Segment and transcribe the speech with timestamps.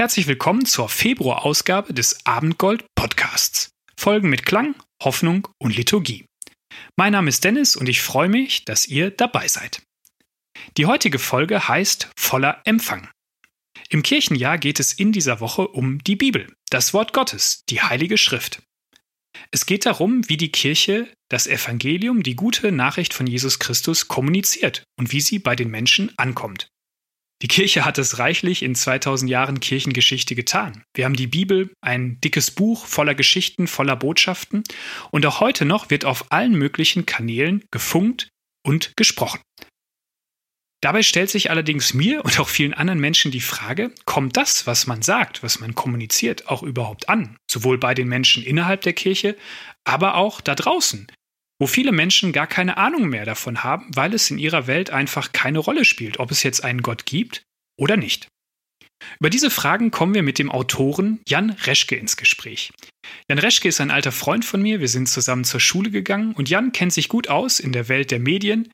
[0.00, 3.68] Herzlich willkommen zur Februarausgabe des Abendgold Podcasts.
[3.98, 6.24] Folgen mit Klang, Hoffnung und Liturgie.
[6.96, 9.82] Mein Name ist Dennis und ich freue mich, dass ihr dabei seid.
[10.78, 13.10] Die heutige Folge heißt Voller Empfang.
[13.90, 18.16] Im Kirchenjahr geht es in dieser Woche um die Bibel, das Wort Gottes, die Heilige
[18.16, 18.62] Schrift.
[19.50, 24.82] Es geht darum, wie die Kirche das Evangelium, die gute Nachricht von Jesus Christus kommuniziert
[24.98, 26.68] und wie sie bei den Menschen ankommt.
[27.42, 30.84] Die Kirche hat es reichlich in 2000 Jahren Kirchengeschichte getan.
[30.94, 34.62] Wir haben die Bibel, ein dickes Buch voller Geschichten, voller Botschaften
[35.10, 38.28] und auch heute noch wird auf allen möglichen Kanälen gefunkt
[38.62, 39.40] und gesprochen.
[40.82, 44.86] Dabei stellt sich allerdings mir und auch vielen anderen Menschen die Frage, kommt das, was
[44.86, 47.36] man sagt, was man kommuniziert, auch überhaupt an?
[47.50, 49.36] Sowohl bei den Menschen innerhalb der Kirche,
[49.84, 51.06] aber auch da draußen,
[51.60, 55.32] wo viele Menschen gar keine Ahnung mehr davon haben, weil es in ihrer Welt einfach
[55.32, 57.42] keine Rolle spielt, ob es jetzt einen Gott gibt
[57.78, 58.28] oder nicht.
[59.18, 62.70] Über diese Fragen kommen wir mit dem Autoren Jan Reschke ins Gespräch.
[63.28, 66.48] Jan Reschke ist ein alter Freund von mir, wir sind zusammen zur Schule gegangen und
[66.48, 68.70] Jan kennt sich gut aus in der Welt der Medien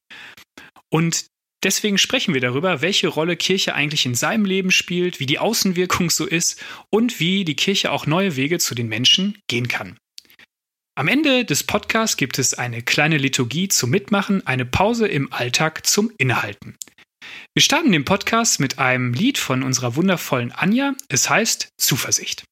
[0.90, 1.26] und
[1.64, 6.10] deswegen sprechen wir darüber, welche Rolle Kirche eigentlich in seinem Leben spielt, wie die Außenwirkung
[6.10, 9.96] so ist und wie die Kirche auch neue Wege zu den Menschen gehen kann.
[10.98, 15.86] Am Ende des Podcasts gibt es eine kleine Liturgie zum Mitmachen, eine Pause im Alltag
[15.86, 16.74] zum Innehalten.
[17.52, 20.94] Wir starten den Podcast mit einem Lied von unserer wundervollen Anja.
[21.10, 22.44] Es heißt Zuversicht.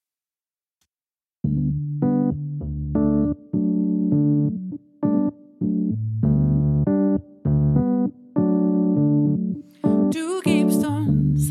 [10.12, 11.50] Du gibst uns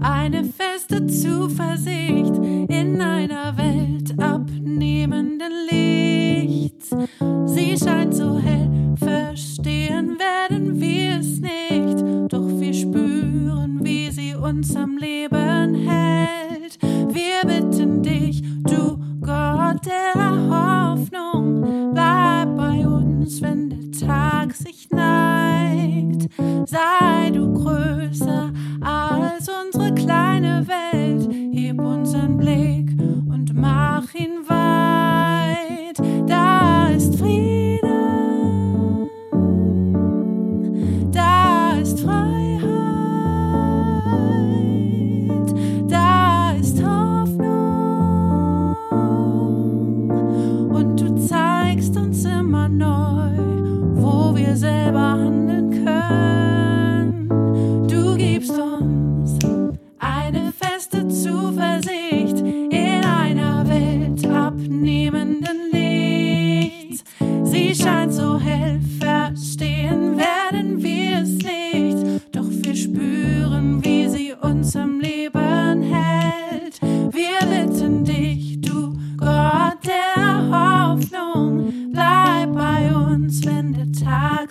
[0.00, 2.36] eine feste Zuversicht
[2.70, 3.61] in einer Welt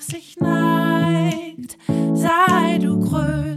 [0.02, 1.78] Sich neigt.
[2.16, 3.51] Sei du größer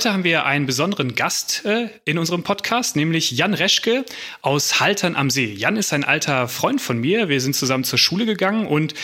[0.00, 4.06] Heute haben wir einen besonderen Gast äh, in unserem Podcast, nämlich Jan Reschke
[4.40, 5.52] aus Haltern am See.
[5.52, 7.28] Jan ist ein alter Freund von mir.
[7.28, 8.94] Wir sind zusammen zur Schule gegangen und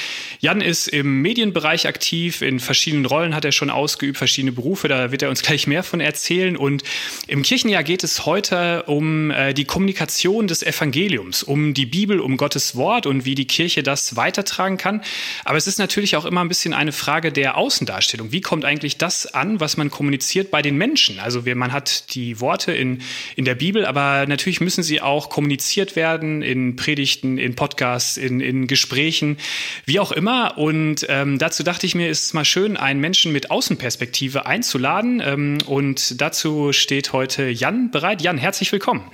[0.41, 2.41] Jan ist im Medienbereich aktiv.
[2.41, 4.89] In verschiedenen Rollen hat er schon ausgeübt, verschiedene Berufe.
[4.89, 6.57] Da wird er uns gleich mehr von erzählen.
[6.57, 6.83] Und
[7.27, 12.39] im Kirchenjahr geht es heute um äh, die Kommunikation des Evangeliums, um die Bibel, um
[12.39, 15.03] Gottes Wort und wie die Kirche das weitertragen kann.
[15.45, 18.33] Aber es ist natürlich auch immer ein bisschen eine Frage der Außendarstellung.
[18.33, 21.19] Wie kommt eigentlich das an, was man kommuniziert bei den den Menschen.
[21.19, 23.03] Also wir, man hat die Worte in,
[23.35, 28.41] in der Bibel, aber natürlich müssen sie auch kommuniziert werden in Predigten, in Podcasts, in,
[28.41, 29.37] in Gesprächen,
[29.85, 30.59] wie auch immer.
[30.59, 35.21] Und ähm, dazu dachte ich mir, ist es mal schön, einen Menschen mit Außenperspektive einzuladen.
[35.25, 38.23] Ähm, und dazu steht heute Jan bereit.
[38.23, 39.11] Jan, herzlich willkommen.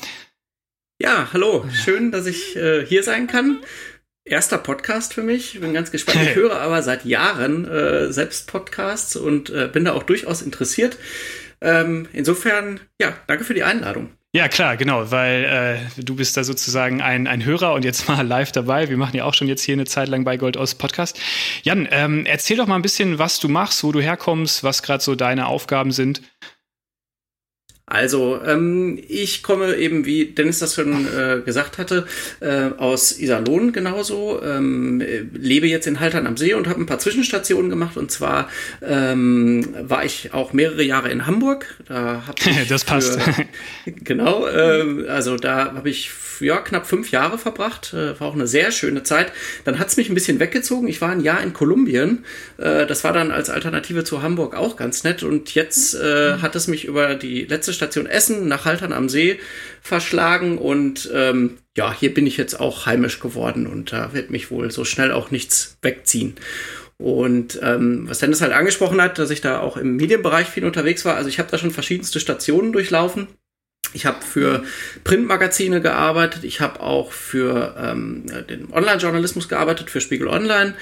[1.00, 1.64] Ja, hallo.
[1.84, 3.60] Schön, dass ich äh, hier sein kann
[4.24, 5.60] erster Podcast für mich.
[5.60, 6.20] Bin ganz gespannt.
[6.22, 10.96] Ich höre aber seit Jahren äh, selbst Podcasts und äh, bin da auch durchaus interessiert.
[11.62, 14.10] Ähm, insofern, ja, danke für die Einladung.
[14.34, 18.26] Ja, klar, genau, weil äh, du bist da sozusagen ein, ein Hörer und jetzt mal
[18.26, 18.88] live dabei.
[18.88, 21.20] Wir machen ja auch schon jetzt hier eine Zeit lang bei Gold aus Podcast.
[21.62, 25.04] Jan, ähm, erzähl doch mal ein bisschen, was du machst, wo du herkommst, was gerade
[25.04, 26.22] so deine Aufgaben sind.
[27.92, 32.06] Also, ähm, ich komme eben, wie Dennis das schon äh, gesagt hatte,
[32.40, 35.02] äh, aus Iserlohn genauso, ähm,
[35.34, 37.98] lebe jetzt in Haltern am See und habe ein paar Zwischenstationen gemacht.
[37.98, 38.48] Und zwar
[38.80, 41.66] ähm, war ich auch mehrere Jahre in Hamburg.
[41.86, 43.20] Da hab ich das passt.
[43.20, 43.46] Für,
[43.84, 46.10] genau, äh, also da habe ich
[46.42, 47.92] ja, knapp fünf Jahre verbracht.
[47.92, 49.32] Äh, war auch eine sehr schöne Zeit.
[49.64, 50.88] Dann hat es mich ein bisschen weggezogen.
[50.88, 52.24] Ich war ein Jahr in Kolumbien.
[52.58, 55.22] Äh, das war dann als Alternative zu Hamburg auch ganz nett.
[55.22, 59.40] Und jetzt äh, hat es mich über die letzte Station Essen nach Haltern am See
[59.80, 60.58] verschlagen.
[60.58, 63.66] Und ähm, ja, hier bin ich jetzt auch heimisch geworden.
[63.66, 66.34] Und da wird mich wohl so schnell auch nichts wegziehen.
[66.98, 71.04] Und ähm, was Dennis halt angesprochen hat, dass ich da auch im Medienbereich viel unterwegs
[71.04, 71.16] war.
[71.16, 73.26] Also ich habe da schon verschiedenste Stationen durchlaufen.
[73.94, 74.64] Ich habe für
[75.04, 80.74] Printmagazine gearbeitet, ich habe auch für ähm, den Online-Journalismus gearbeitet, für Spiegel Online.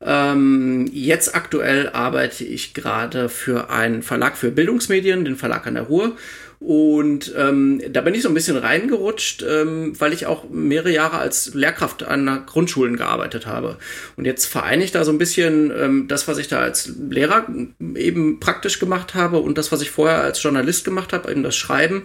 [0.00, 5.84] Ähm, jetzt aktuell arbeite ich gerade für einen Verlag für Bildungsmedien, den Verlag an der
[5.84, 6.16] Ruhr.
[6.60, 11.18] Und ähm, da bin ich so ein bisschen reingerutscht, ähm, weil ich auch mehrere Jahre
[11.18, 13.78] als Lehrkraft an Grundschulen gearbeitet habe.
[14.16, 17.46] Und jetzt vereine ich da so ein bisschen ähm, das, was ich da als Lehrer
[17.94, 21.56] eben praktisch gemacht habe und das, was ich vorher als Journalist gemacht habe, eben das
[21.56, 22.02] Schreiben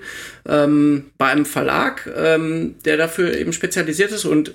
[0.48, 4.26] ähm, bei einem Verlag, ähm, der dafür eben spezialisiert ist.
[4.26, 4.54] Und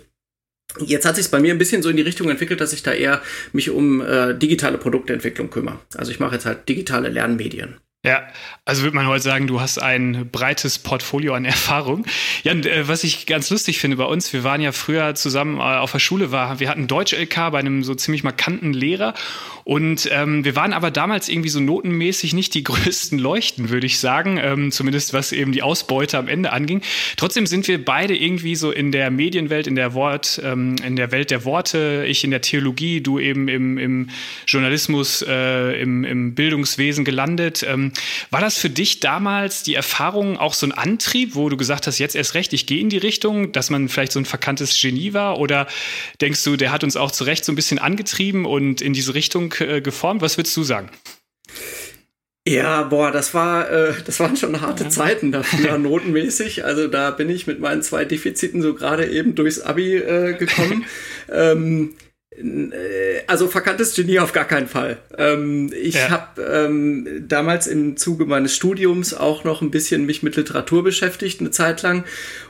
[0.81, 2.93] Jetzt hat sich bei mir ein bisschen so in die Richtung entwickelt, dass ich da
[2.93, 5.81] eher mich um äh, digitale Produktentwicklung kümmere.
[5.97, 7.79] Also ich mache jetzt halt digitale Lernmedien.
[8.09, 8.23] Ja,
[8.65, 12.07] also würde man heute sagen, du hast ein breites Portfolio an Erfahrung.
[12.43, 15.59] Ja, und, äh, was ich ganz lustig finde bei uns, wir waren ja früher zusammen
[15.59, 19.13] äh, auf der Schule, war, wir hatten Deutsch-LK bei einem so ziemlich markanten Lehrer
[19.69, 23.99] und ähm, wir waren aber damals irgendwie so notenmäßig nicht die größten Leuchten, würde ich
[23.99, 26.81] sagen, ähm, zumindest was eben die Ausbeute am Ende anging.
[27.19, 31.13] Trotzdem sind wir beide irgendwie so in der Medienwelt, in der Wort, ähm, in der
[31.13, 34.09] Welt der Worte, ich in der Theologie, du eben im, im
[34.47, 37.63] Journalismus, äh, im, im Bildungswesen gelandet.
[37.69, 37.93] Ähm,
[38.31, 41.99] war das für dich damals die Erfahrung auch so ein Antrieb, wo du gesagt hast,
[41.99, 45.13] jetzt erst recht, ich gehe in die Richtung, dass man vielleicht so ein verkanntes Genie
[45.13, 45.39] war?
[45.39, 45.67] Oder
[46.23, 49.13] denkst du, der hat uns auch zu Recht so ein bisschen angetrieben und in diese
[49.13, 50.23] Richtung äh, geformt?
[50.23, 50.91] Was würdest du sagen?
[52.47, 54.91] Ja, boah, das war, äh, das waren schon harte ja.
[54.91, 56.65] Zeiten dafür, notenmäßig.
[56.65, 60.87] Also da bin ich mit meinen zwei Defiziten so gerade eben durchs Abi äh, gekommen.
[61.31, 62.08] ähm, äh,
[63.27, 64.99] also verkanntes Genie auf gar keinen Fall.
[65.17, 66.11] Ähm, ich ja.
[66.11, 71.41] habe ähm, damals im Zuge meines Studiums auch noch ein bisschen mich mit Literatur beschäftigt,
[71.41, 72.05] eine Zeit lang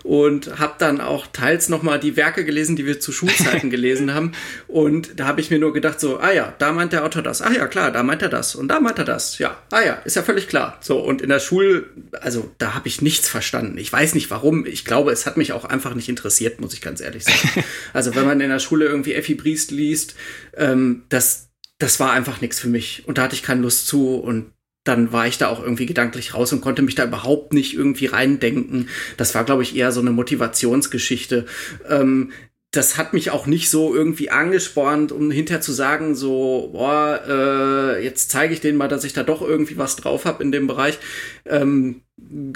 [0.04, 4.14] und habe dann auch teils noch mal die Werke gelesen, die wir zu Schulzeiten gelesen
[4.14, 4.33] haben.
[4.66, 7.42] Und da habe ich mir nur gedacht so, ah ja, da meint der Autor das.
[7.42, 9.38] Ah ja, klar, da meint er das und da meint er das.
[9.38, 10.78] Ja, ah ja, ist ja völlig klar.
[10.80, 11.87] So und in der Schule,
[12.21, 13.78] also da habe ich nichts verstanden.
[13.78, 14.66] Ich weiß nicht warum.
[14.66, 17.64] Ich glaube, es hat mich auch einfach nicht interessiert, muss ich ganz ehrlich sagen.
[17.92, 20.14] Also wenn man in der Schule irgendwie Effi Briest liest,
[20.56, 23.04] ähm, das, das war einfach nichts für mich.
[23.06, 24.16] Und da hatte ich keine Lust zu.
[24.16, 24.52] Und
[24.85, 28.06] dann war ich da auch irgendwie gedanklich raus und konnte mich da überhaupt nicht irgendwie
[28.06, 28.88] reindenken.
[29.16, 31.47] Das war, glaube ich, eher so eine Motivationsgeschichte.
[31.88, 32.32] Ähm,
[32.70, 38.04] das hat mich auch nicht so irgendwie angespornt, um hinterher zu sagen, so, boah, äh,
[38.04, 40.66] jetzt zeige ich denen mal, dass ich da doch irgendwie was drauf habe in dem
[40.66, 40.99] Bereich.
[41.47, 42.02] Ähm,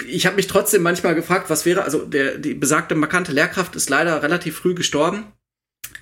[0.07, 3.89] ich habe mich trotzdem manchmal gefragt, was wäre, also der, die besagte markante Lehrkraft ist
[3.89, 5.25] leider relativ früh gestorben.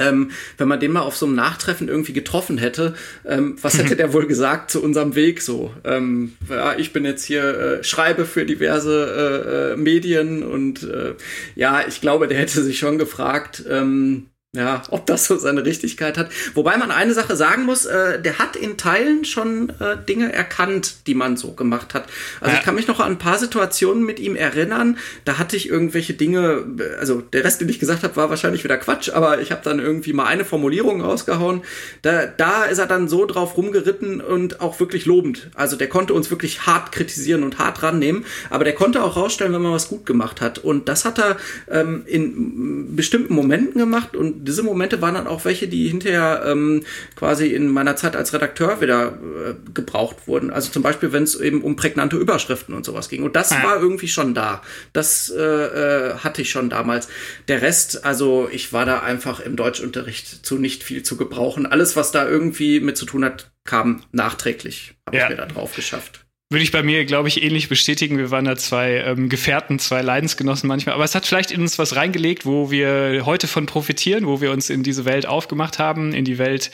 [0.01, 3.95] Ähm, wenn man den mal auf so einem Nachtreffen irgendwie getroffen hätte, ähm, was hätte
[3.95, 5.73] der wohl gesagt zu unserem Weg so?
[5.83, 11.13] Ähm, ja, ich bin jetzt hier, äh, schreibe für diverse äh, äh, Medien und äh,
[11.55, 16.17] ja, ich glaube, der hätte sich schon gefragt, ähm, ja, ob das so seine Richtigkeit
[16.17, 16.29] hat.
[16.55, 21.07] Wobei man eine Sache sagen muss, äh, der hat in Teilen schon äh, Dinge erkannt,
[21.07, 22.09] die man so gemacht hat.
[22.41, 22.59] Also ja.
[22.59, 24.97] ich kann mich noch an ein paar Situationen mit ihm erinnern.
[25.23, 26.65] Da hatte ich irgendwelche Dinge,
[26.99, 29.79] also der Rest, den ich gesagt habe, war wahrscheinlich wieder Quatsch, aber ich habe dann
[29.79, 31.61] irgendwie mal eine Formulierung rausgehauen.
[32.01, 35.49] Da, da ist er dann so drauf rumgeritten und auch wirklich lobend.
[35.55, 39.53] Also der konnte uns wirklich hart kritisieren und hart rannehmen, aber der konnte auch rausstellen,
[39.53, 40.59] wenn man was gut gemacht hat.
[40.59, 41.37] Und das hat er
[41.69, 46.83] ähm, in bestimmten Momenten gemacht und diese Momente waren dann auch welche, die hinterher ähm,
[47.15, 50.49] quasi in meiner Zeit als Redakteur wieder äh, gebraucht wurden.
[50.49, 53.23] Also zum Beispiel, wenn es eben um prägnante Überschriften und sowas ging.
[53.23, 53.63] Und das ja.
[53.63, 54.61] war irgendwie schon da.
[54.93, 57.07] Das äh, äh, hatte ich schon damals.
[57.47, 61.65] Der Rest, also ich war da einfach im Deutschunterricht zu nicht viel zu gebrauchen.
[61.65, 64.95] Alles, was da irgendwie mit zu tun hat, kam nachträglich.
[65.05, 65.23] Habe ja.
[65.23, 66.25] ich mir da drauf geschafft.
[66.51, 68.17] Würde ich bei mir, glaube ich, ähnlich bestätigen.
[68.17, 70.95] Wir waren da zwei ähm, Gefährten, zwei Leidensgenossen manchmal.
[70.95, 74.51] Aber es hat vielleicht in uns was reingelegt, wo wir heute von profitieren, wo wir
[74.51, 76.69] uns in diese Welt aufgemacht haben, in die Welt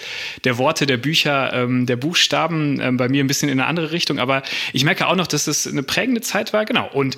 [0.46, 2.81] der Worte, der Bücher, ähm, der Buchstaben.
[2.81, 4.17] Ähm, bei mir ein bisschen in eine andere Richtung.
[4.17, 4.41] Aber
[4.74, 6.65] ich merke auch noch, dass das eine prägende Zeit war.
[6.65, 6.89] Genau.
[6.91, 7.15] Und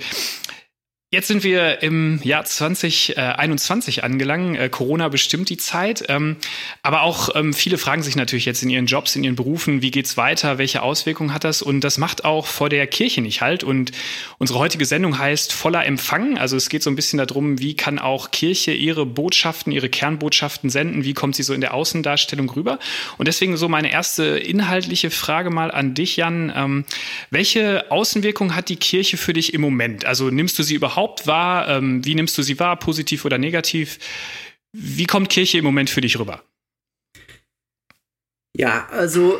[1.11, 4.59] Jetzt sind wir im Jahr 2021 angelangt.
[4.59, 6.03] Äh, Corona bestimmt die Zeit.
[6.07, 6.35] Ähm,
[6.83, 9.89] aber auch ähm, viele fragen sich natürlich jetzt in ihren Jobs, in ihren Berufen, wie
[9.89, 10.59] geht's weiter?
[10.59, 11.63] Welche Auswirkungen hat das?
[11.63, 13.63] Und das macht auch vor der Kirche nicht halt.
[13.63, 13.91] Und
[14.37, 16.37] unsere heutige Sendung heißt voller Empfang.
[16.37, 20.69] Also es geht so ein bisschen darum, wie kann auch Kirche ihre Botschaften, ihre Kernbotschaften
[20.69, 21.05] senden?
[21.05, 22.77] Wie kommt sie so in der Außendarstellung rüber?
[23.17, 26.53] Und deswegen so meine erste inhaltliche Frage mal an dich, Jan.
[26.55, 26.85] Ähm,
[27.31, 30.05] welche Außenwirkung hat die Kirche für dich im Moment?
[30.05, 31.69] Also nimmst du sie überhaupt überhaupt wahr?
[31.69, 33.99] Ähm, wie nimmst du sie wahr, positiv oder negativ?
[34.73, 36.43] Wie kommt Kirche im Moment für dich rüber?
[38.55, 39.39] Ja, also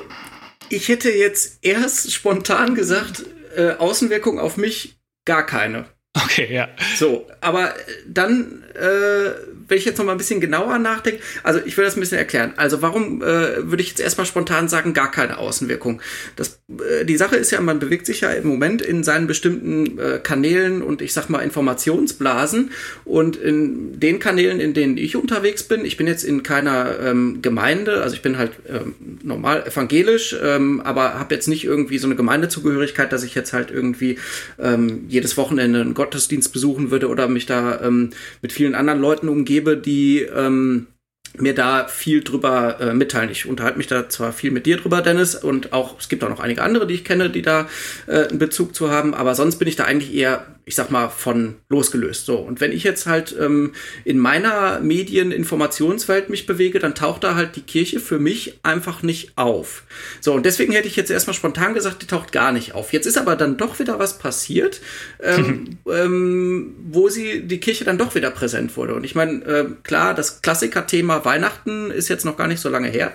[0.70, 3.26] ich hätte jetzt erst spontan gesagt,
[3.56, 5.86] äh, Außenwirkung auf mich gar keine.
[6.24, 6.70] Okay, ja.
[6.98, 7.74] So, aber
[8.08, 9.32] dann äh,
[9.70, 12.18] wenn ich jetzt noch mal ein bisschen genauer nachdenke, also ich will das ein bisschen
[12.18, 12.54] erklären.
[12.58, 16.02] Also warum äh, würde ich jetzt erstmal spontan sagen, gar keine Außenwirkung?
[16.36, 20.00] Das, äh, die Sache ist ja, man bewegt sich ja im Moment in seinen bestimmten
[20.00, 22.72] äh, Kanälen und ich sag mal Informationsblasen
[23.06, 27.42] und in den Kanälen, in denen ich unterwegs bin, ich bin jetzt in keiner ähm,
[27.42, 32.08] Gemeinde, also ich bin halt ähm, normal evangelisch, ähm, aber habe jetzt nicht irgendwie so
[32.08, 34.18] eine Gemeindezugehörigkeit, dass ich jetzt halt irgendwie
[34.58, 38.10] ähm, jedes Wochenende einen Gottesdienst besuchen würde oder mich da ähm,
[38.42, 40.88] mit vielen anderen Leuten umgebe gebe, die ähm,
[41.38, 43.30] mir da viel drüber äh, mitteilen.
[43.30, 46.30] Ich unterhalte mich da zwar viel mit dir drüber, Dennis, und auch es gibt auch
[46.30, 47.68] noch einige andere, die ich kenne, die da
[48.08, 51.10] äh, einen Bezug zu haben, aber sonst bin ich da eigentlich eher ich sag mal,
[51.10, 52.28] von losgelöst.
[52.28, 52.36] So.
[52.36, 53.72] Und wenn ich jetzt halt ähm,
[54.06, 59.36] in meiner Medieninformationswelt mich bewege, dann taucht da halt die Kirche für mich einfach nicht
[59.36, 59.82] auf.
[60.22, 62.94] So, und deswegen hätte ich jetzt erstmal spontan gesagt, die taucht gar nicht auf.
[62.94, 64.80] Jetzt ist aber dann doch wieder was passiert,
[65.24, 68.94] ähm, ähm, wo sie, die Kirche dann doch wieder präsent wurde.
[68.94, 72.90] Und ich meine, äh, klar, das Klassiker-Thema Weihnachten ist jetzt noch gar nicht so lange
[72.90, 73.14] her.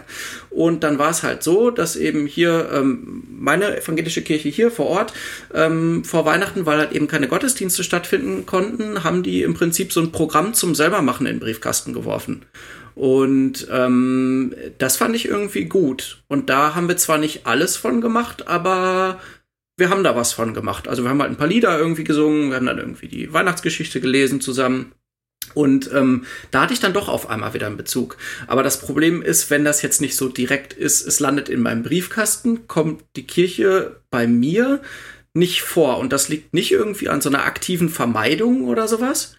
[0.50, 4.86] Und dann war es halt so, dass eben hier ähm, meine evangelische Kirche hier vor
[4.86, 5.12] Ort
[5.54, 9.92] ähm, vor Weihnachten, weil halt eben keine Gott Gottesdienste stattfinden konnten, haben die im Prinzip
[9.92, 12.46] so ein Programm zum selbermachen in den Briefkasten geworfen.
[12.94, 16.22] Und ähm, das fand ich irgendwie gut.
[16.26, 19.20] Und da haben wir zwar nicht alles von gemacht, aber
[19.76, 20.88] wir haben da was von gemacht.
[20.88, 24.00] Also wir haben halt ein paar Lieder irgendwie gesungen, wir haben dann irgendwie die Weihnachtsgeschichte
[24.00, 24.92] gelesen zusammen.
[25.52, 28.16] Und ähm, da hatte ich dann doch auf einmal wieder einen Bezug.
[28.46, 31.82] Aber das Problem ist, wenn das jetzt nicht so direkt ist, es landet in meinem
[31.82, 34.80] Briefkasten, kommt die Kirche bei mir
[35.34, 35.98] nicht vor.
[35.98, 39.36] Und das liegt nicht irgendwie an so einer aktiven Vermeidung oder sowas.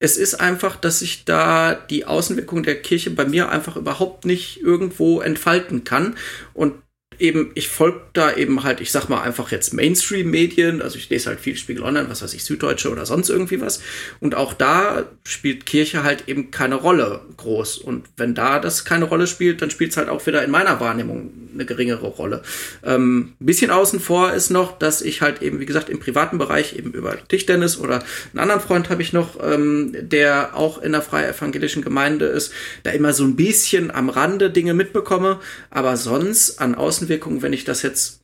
[0.00, 4.60] Es ist einfach, dass sich da die Außenwirkung der Kirche bei mir einfach überhaupt nicht
[4.60, 6.16] irgendwo entfalten kann.
[6.52, 6.74] Und
[7.20, 11.30] eben, ich folge da eben halt, ich sag mal einfach jetzt Mainstream-Medien, also ich lese
[11.30, 13.80] halt viel Spiegel Online, was weiß ich, Süddeutsche oder sonst irgendwie was.
[14.20, 17.78] Und auch da spielt Kirche halt eben keine Rolle groß.
[17.78, 20.80] Und wenn da das keine Rolle spielt, dann spielt es halt auch wieder in meiner
[20.80, 22.42] Wahrnehmung eine geringere Rolle.
[22.82, 26.38] Ähm, ein bisschen außen vor ist noch, dass ich halt eben, wie gesagt, im privaten
[26.38, 28.02] Bereich eben über dich, Dennis, oder
[28.32, 32.52] einen anderen Freund habe ich noch, ähm, der auch in der freie evangelischen Gemeinde ist,
[32.82, 35.40] da immer so ein bisschen am Rande Dinge mitbekomme,
[35.70, 38.22] aber sonst an Außen Außenwirkungen, wenn ich das jetzt,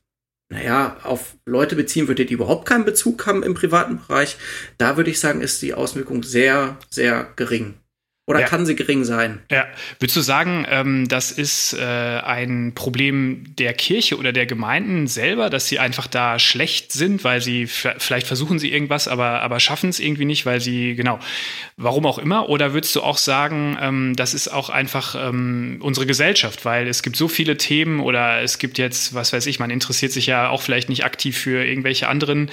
[0.53, 4.37] naja, auf Leute beziehen würde, die überhaupt keinen Bezug haben im privaten Bereich,
[4.79, 7.80] da würde ich sagen, ist die Außenwirkung sehr, sehr gering.
[8.31, 8.47] Oder ja.
[8.47, 9.41] kann sie gering sein?
[9.51, 9.67] Ja.
[9.99, 15.51] Würdest du sagen, ähm, das ist äh, ein Problem der Kirche oder der Gemeinden selber,
[15.51, 19.91] dass sie einfach da schlecht sind, weil sie vielleicht versuchen sie irgendwas, aber, aber schaffen
[19.91, 21.19] es irgendwie nicht, weil sie, genau,
[21.77, 22.49] warum auch immer?
[22.49, 27.03] Oder würdest du auch sagen, ähm, das ist auch einfach ähm, unsere Gesellschaft, weil es
[27.03, 30.51] gibt so viele Themen oder es gibt jetzt, was weiß ich, man interessiert sich ja
[30.51, 32.49] auch vielleicht nicht aktiv für irgendwelche anderen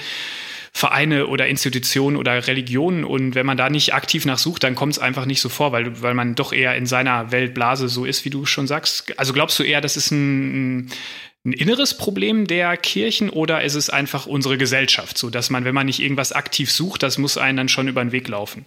[0.78, 5.00] Vereine oder Institutionen oder Religionen und wenn man da nicht aktiv nachsucht, dann kommt es
[5.00, 8.30] einfach nicht so vor, weil, weil man doch eher in seiner Weltblase so ist, wie
[8.30, 9.18] du schon sagst.
[9.18, 10.88] Also glaubst du eher, das ist ein,
[11.44, 15.74] ein inneres Problem der Kirchen oder ist es einfach unsere Gesellschaft, so dass man, wenn
[15.74, 18.64] man nicht irgendwas aktiv sucht, das muss einen dann schon über den Weg laufen?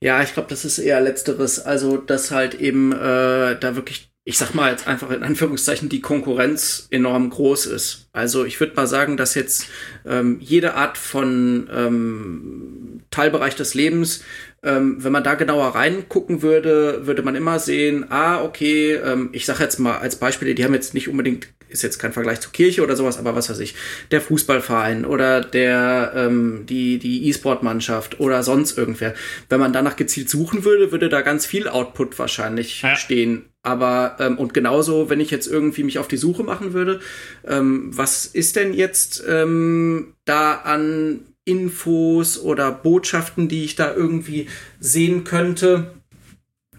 [0.00, 1.58] Ja, ich glaube, das ist eher letzteres.
[1.58, 6.02] Also, dass halt eben äh, da wirklich, ich sag mal jetzt einfach in Anführungszeichen, die
[6.02, 8.10] Konkurrenz enorm groß ist.
[8.12, 9.68] Also ich würde mal sagen, dass jetzt
[10.04, 14.22] ähm, jede Art von ähm, Teilbereich des Lebens
[14.62, 19.46] ähm, wenn man da genauer reingucken würde, würde man immer sehen, ah, okay, ähm, ich
[19.46, 22.50] sage jetzt mal als Beispiele, die haben jetzt nicht unbedingt, ist jetzt kein Vergleich zur
[22.50, 23.76] Kirche oder sowas, aber was weiß ich,
[24.10, 29.14] der Fußballverein oder der, ähm, die, die E-Sport-Mannschaft oder sonst irgendwer.
[29.48, 32.96] Wenn man danach gezielt suchen würde, würde da ganz viel Output wahrscheinlich ja.
[32.96, 33.44] stehen.
[33.68, 37.00] Aber ähm, und genauso, wenn ich jetzt irgendwie mich auf die Suche machen würde,
[37.46, 44.48] ähm, was ist denn jetzt ähm, da an Infos oder Botschaften, die ich da irgendwie
[44.80, 45.92] sehen könnte,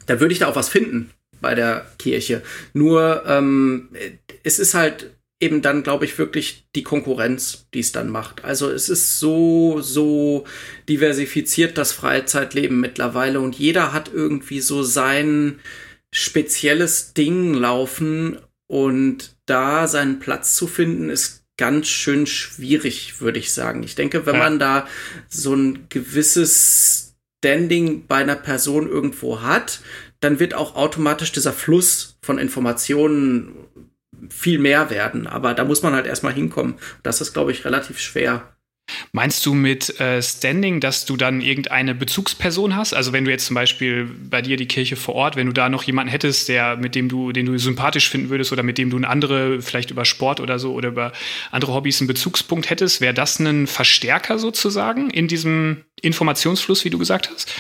[0.08, 2.42] da würde ich da auch was finden bei der Kirche.
[2.74, 3.90] Nur ähm,
[4.42, 8.44] es ist halt eben dann, glaube ich, wirklich die Konkurrenz, die es dann macht.
[8.44, 10.44] Also es ist so, so
[10.90, 15.60] diversifiziert das Freizeitleben mittlerweile und jeder hat irgendwie so sein
[16.12, 23.54] spezielles Ding laufen und da seinen Platz zu finden, ist ganz schön schwierig, würde ich
[23.54, 23.84] sagen.
[23.84, 24.40] Ich denke, wenn ja.
[24.40, 24.88] man da
[25.28, 29.82] so ein gewisses Standing bei einer Person irgendwo hat,
[30.20, 33.56] dann wird auch automatisch dieser Fluss von Informationen
[34.30, 35.28] viel mehr werden.
[35.28, 36.76] Aber da muss man halt erstmal hinkommen.
[37.04, 38.56] Das ist, glaube ich, relativ schwer.
[39.12, 42.94] Meinst du mit äh, Standing, dass du dann irgendeine Bezugsperson hast?
[42.94, 45.70] Also wenn du jetzt zum Beispiel bei dir die Kirche vor Ort, wenn du da
[45.70, 48.90] noch jemanden hättest, der mit dem du, den du sympathisch finden würdest oder mit dem
[48.90, 51.12] du ein andere, vielleicht über Sport oder so oder über
[51.52, 56.98] andere Hobbys einen Bezugspunkt hättest, wäre das ein Verstärker sozusagen in diesem Informationsfluss, wie du
[56.98, 57.54] gesagt hast?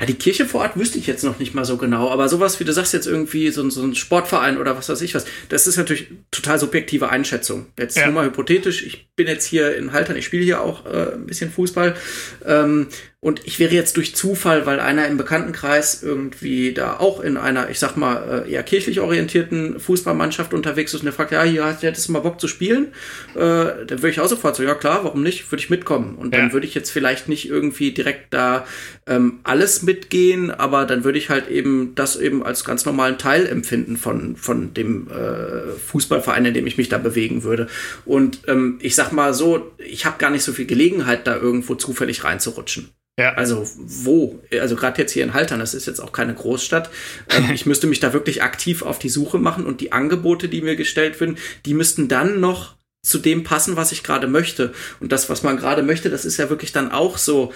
[0.00, 2.60] Ja, die Kirche vor Ort wüsste ich jetzt noch nicht mal so genau, aber sowas,
[2.60, 5.66] wie du sagst, jetzt irgendwie so, so ein Sportverein oder was weiß ich was, das
[5.66, 7.66] ist natürlich total subjektive Einschätzung.
[7.78, 8.06] Jetzt ja.
[8.06, 11.26] nur mal hypothetisch, ich bin jetzt hier in Haltern, ich spiele hier auch äh, ein
[11.26, 11.96] bisschen Fußball.
[12.44, 12.88] Ähm,
[13.26, 17.68] und ich wäre jetzt durch Zufall, weil einer im Bekanntenkreis irgendwie da auch in einer,
[17.70, 21.66] ich sag mal, äh, eher kirchlich orientierten Fußballmannschaft unterwegs ist und der fragt, ja, hier
[21.66, 22.92] hättest du mal Bock zu spielen,
[23.34, 26.14] äh, dann würde ich auch sofort so, ja klar, warum nicht, würde ich mitkommen.
[26.14, 26.52] Und dann ja.
[26.52, 28.64] würde ich jetzt vielleicht nicht irgendwie direkt da
[29.08, 33.44] ähm, alles mitgehen, aber dann würde ich halt eben das eben als ganz normalen Teil
[33.46, 37.66] empfinden von, von dem äh, Fußballverein, in dem ich mich da bewegen würde.
[38.04, 41.74] Und ähm, ich sag mal so, ich habe gar nicht so viel Gelegenheit, da irgendwo
[41.74, 42.92] zufällig reinzurutschen.
[43.18, 43.32] Ja.
[43.34, 44.42] Also wo?
[44.52, 46.90] Also gerade jetzt hier in Haltern, das ist jetzt auch keine Großstadt.
[47.30, 50.60] Ähm, ich müsste mich da wirklich aktiv auf die Suche machen und die Angebote, die
[50.60, 54.72] mir gestellt werden, die müssten dann noch zu dem passen, was ich gerade möchte.
[55.00, 57.52] Und das, was man gerade möchte, das ist ja wirklich dann auch so,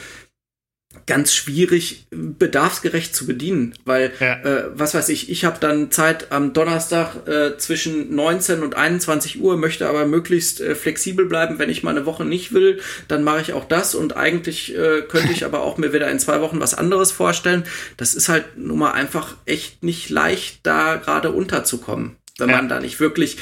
[1.07, 4.35] ganz schwierig bedarfsgerecht zu bedienen, weil ja.
[4.43, 9.41] äh, was weiß ich, ich habe dann Zeit am Donnerstag äh, zwischen 19 und 21
[9.41, 13.23] Uhr, möchte aber möglichst äh, flexibel bleiben, wenn ich mal eine Woche nicht will, dann
[13.23, 16.41] mache ich auch das und eigentlich äh, könnte ich aber auch mir wieder in zwei
[16.41, 17.65] Wochen was anderes vorstellen.
[17.97, 22.57] Das ist halt nun mal einfach echt nicht leicht, da gerade unterzukommen wenn ja.
[22.57, 23.37] man da nicht wirklich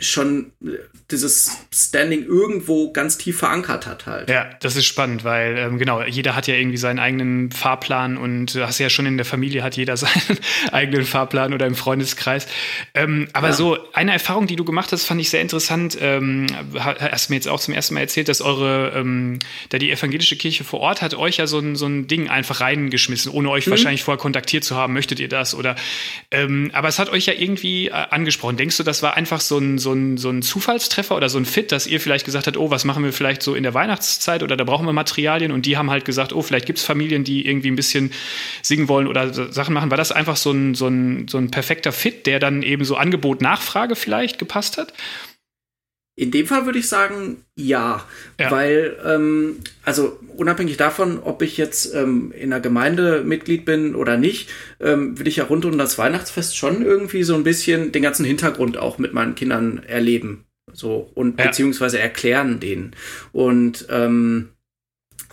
[0.00, 0.52] schon
[1.10, 4.30] dieses Standing irgendwo ganz tief verankert hat halt.
[4.30, 8.54] Ja, das ist spannend, weil ähm, genau, jeder hat ja irgendwie seinen eigenen Fahrplan und
[8.54, 10.38] du hast ja schon in der Familie hat jeder seinen
[10.70, 12.46] eigenen Fahrplan oder im Freundeskreis.
[12.94, 13.52] Ähm, aber ja.
[13.52, 15.98] so eine Erfahrung, die du gemacht hast, fand ich sehr interessant.
[16.00, 16.46] Ähm,
[16.78, 20.64] hast mir jetzt auch zum ersten Mal erzählt, dass eure, ähm, da die evangelische Kirche
[20.64, 23.72] vor Ort hat euch ja so ein, so ein Ding einfach reingeschmissen, ohne euch mhm.
[23.72, 25.76] wahrscheinlich vorher kontaktiert zu haben, möchtet ihr das oder
[26.30, 28.56] ähm, aber es hat euch ja irgendwie äh, angesprochen.
[28.56, 31.02] Denkst du, das war einfach so ein, so ein, so ein Zufallstreffer?
[31.02, 33.42] Treffer oder so ein Fit, dass ihr vielleicht gesagt habt, oh, was machen wir vielleicht
[33.42, 36.42] so in der Weihnachtszeit oder da brauchen wir Materialien und die haben halt gesagt, oh,
[36.42, 38.12] vielleicht gibt es Familien, die irgendwie ein bisschen
[38.62, 39.90] singen wollen oder Sachen machen.
[39.90, 42.96] War das einfach so ein, so ein, so ein perfekter Fit, der dann eben so
[42.96, 44.92] Angebot-Nachfrage vielleicht gepasst hat?
[46.14, 48.06] In dem Fall würde ich sagen, ja,
[48.38, 48.50] ja.
[48.50, 54.18] weil, ähm, also unabhängig davon, ob ich jetzt ähm, in einer Gemeinde Mitglied bin oder
[54.18, 58.02] nicht, ähm, will ich ja rund um das Weihnachtsfest schon irgendwie so ein bisschen den
[58.02, 60.44] ganzen Hintergrund auch mit meinen Kindern erleben.
[60.74, 61.46] So, und ja.
[61.46, 62.94] beziehungsweise erklären denen.
[63.32, 64.50] Und ähm,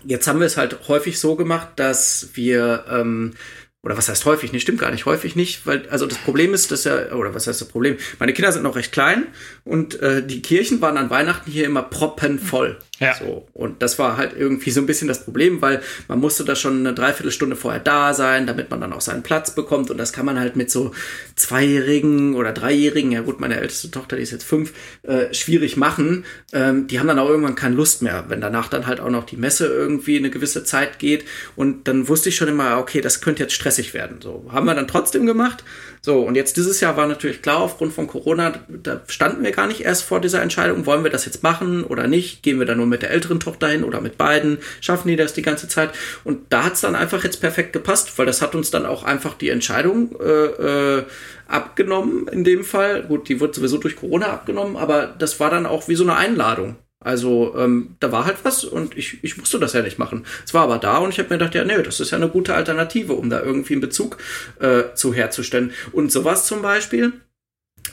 [0.05, 3.33] jetzt haben wir es halt häufig so gemacht, dass wir, ähm,
[3.81, 6.71] oder was heißt häufig nicht, stimmt gar nicht, häufig nicht, weil, also das Problem ist,
[6.71, 7.97] dass ja, oder was heißt das Problem?
[8.19, 9.27] Meine Kinder sind noch recht klein
[9.63, 12.77] und äh, die Kirchen waren an Weihnachten hier immer proppenvoll.
[12.99, 13.15] Ja.
[13.15, 13.47] So.
[13.53, 16.79] Und das war halt irgendwie so ein bisschen das Problem, weil man musste da schon
[16.79, 19.89] eine Dreiviertelstunde vorher da sein, damit man dann auch seinen Platz bekommt.
[19.89, 20.91] Und das kann man halt mit so
[21.35, 26.25] Zweijährigen oder Dreijährigen, ja gut, meine älteste Tochter, die ist jetzt fünf, äh, schwierig machen.
[26.51, 29.25] Ähm, die haben dann auch irgendwann keine Lust mehr, wenn danach dann halt auch noch
[29.25, 31.23] die Messe irgendwie eine gewisse Zeit geht.
[31.55, 34.17] Und dann wusste ich schon immer, okay, das könnte jetzt stressig werden.
[34.21, 35.63] So, haben wir dann trotzdem gemacht.
[36.01, 39.67] So, und jetzt dieses Jahr war natürlich klar, aufgrund von Corona, da standen wir gar
[39.67, 42.41] nicht erst vor dieser Entscheidung, wollen wir das jetzt machen oder nicht?
[42.41, 44.59] Gehen wir da nur mit der älteren Tochter hin oder mit beiden?
[44.81, 45.91] Schaffen die das die ganze Zeit?
[46.23, 49.03] Und da hat es dann einfach jetzt perfekt gepasst, weil das hat uns dann auch
[49.03, 51.05] einfach die Entscheidung äh, äh,
[51.47, 53.03] abgenommen in dem Fall.
[53.03, 56.15] Gut, die wird sowieso durch Corona abgenommen, aber das war dann auch wie so eine
[56.15, 56.75] Einladung.
[57.01, 60.25] Also ähm, da war halt was und ich, ich musste das ja nicht machen.
[60.45, 62.27] Es war aber da und ich habe mir gedacht, ja, nee, das ist ja eine
[62.27, 64.17] gute Alternative, um da irgendwie einen Bezug
[64.59, 65.71] äh, zu herzustellen.
[65.93, 67.13] Und sowas zum Beispiel,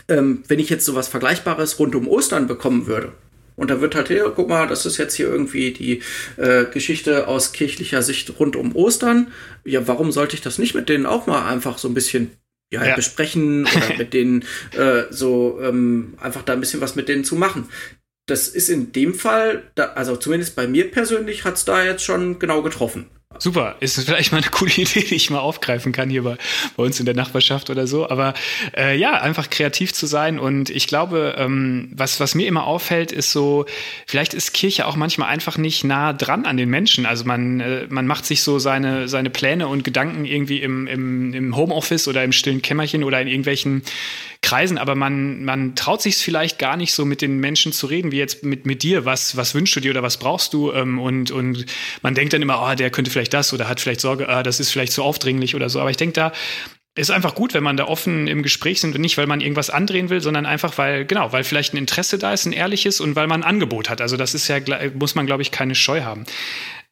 [0.09, 3.13] ähm, wenn ich jetzt sowas Vergleichbares rund um Ostern bekommen würde,
[3.57, 6.03] und da wird halt, hier, guck mal, das ist jetzt hier irgendwie die
[6.37, 9.33] äh, Geschichte aus kirchlicher Sicht rund um Ostern.
[9.65, 12.31] Ja, warum sollte ich das nicht mit denen auch mal einfach so ein bisschen
[12.71, 12.95] ja, ja.
[12.97, 14.45] besprechen oder mit denen
[14.77, 17.69] äh, so ähm, einfach da ein bisschen was mit denen zu machen
[18.27, 22.05] das ist in dem Fall, da, also zumindest bei mir persönlich, hat es da jetzt
[22.05, 23.07] schon genau getroffen.
[23.39, 26.37] Super, ist vielleicht mal eine coole Idee, die ich mal aufgreifen kann hier bei,
[26.77, 28.09] bei uns in der Nachbarschaft oder so.
[28.09, 28.35] Aber
[28.77, 30.39] äh, ja, einfach kreativ zu sein.
[30.39, 33.67] Und ich glaube, ähm, was, was mir immer auffällt, ist so,
[34.07, 37.05] vielleicht ist Kirche auch manchmal einfach nicht nah dran an den Menschen.
[37.05, 41.35] Also man, äh, man macht sich so seine, seine Pläne und Gedanken irgendwie im, im,
[41.35, 43.83] im Homeoffice oder im stillen Kämmerchen oder in irgendwelchen
[44.47, 47.87] Kreisen, aber man, man traut sich es vielleicht gar nicht so mit den Menschen zu
[47.89, 49.05] reden, wie jetzt mit, mit dir.
[49.05, 50.71] Was, was wünschst du dir oder was brauchst du?
[50.73, 51.67] Ähm, und, und
[52.03, 54.61] man denkt dann immer, oh, der könnte vielleicht das oder hat vielleicht Sorge, ah, das
[54.61, 55.81] ist vielleicht zu aufdringlich oder so.
[55.81, 56.33] Aber ich denke, da
[56.95, 59.71] ist einfach gut, wenn man da offen im Gespräch sind und nicht, weil man irgendwas
[59.71, 63.17] andrehen will, sondern einfach, weil, genau, weil vielleicht ein Interesse da ist, ein ehrliches und
[63.17, 64.03] weil man ein Angebot hat.
[64.03, 64.59] Also das ist ja,
[64.95, 66.25] muss man, glaube ich, keine Scheu haben.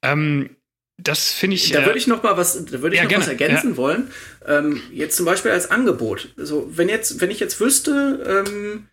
[0.02, 0.56] Ähm,
[0.96, 1.70] das finde ich.
[1.70, 3.24] Da würde äh, ich noch mal was, da würde ich ja, noch gerne.
[3.24, 3.76] was ergänzen ja.
[3.76, 4.10] wollen.
[4.46, 6.28] Ähm, jetzt zum Beispiel als Angebot.
[6.38, 8.88] Also wenn jetzt, wenn ich jetzt wüsste, ähm,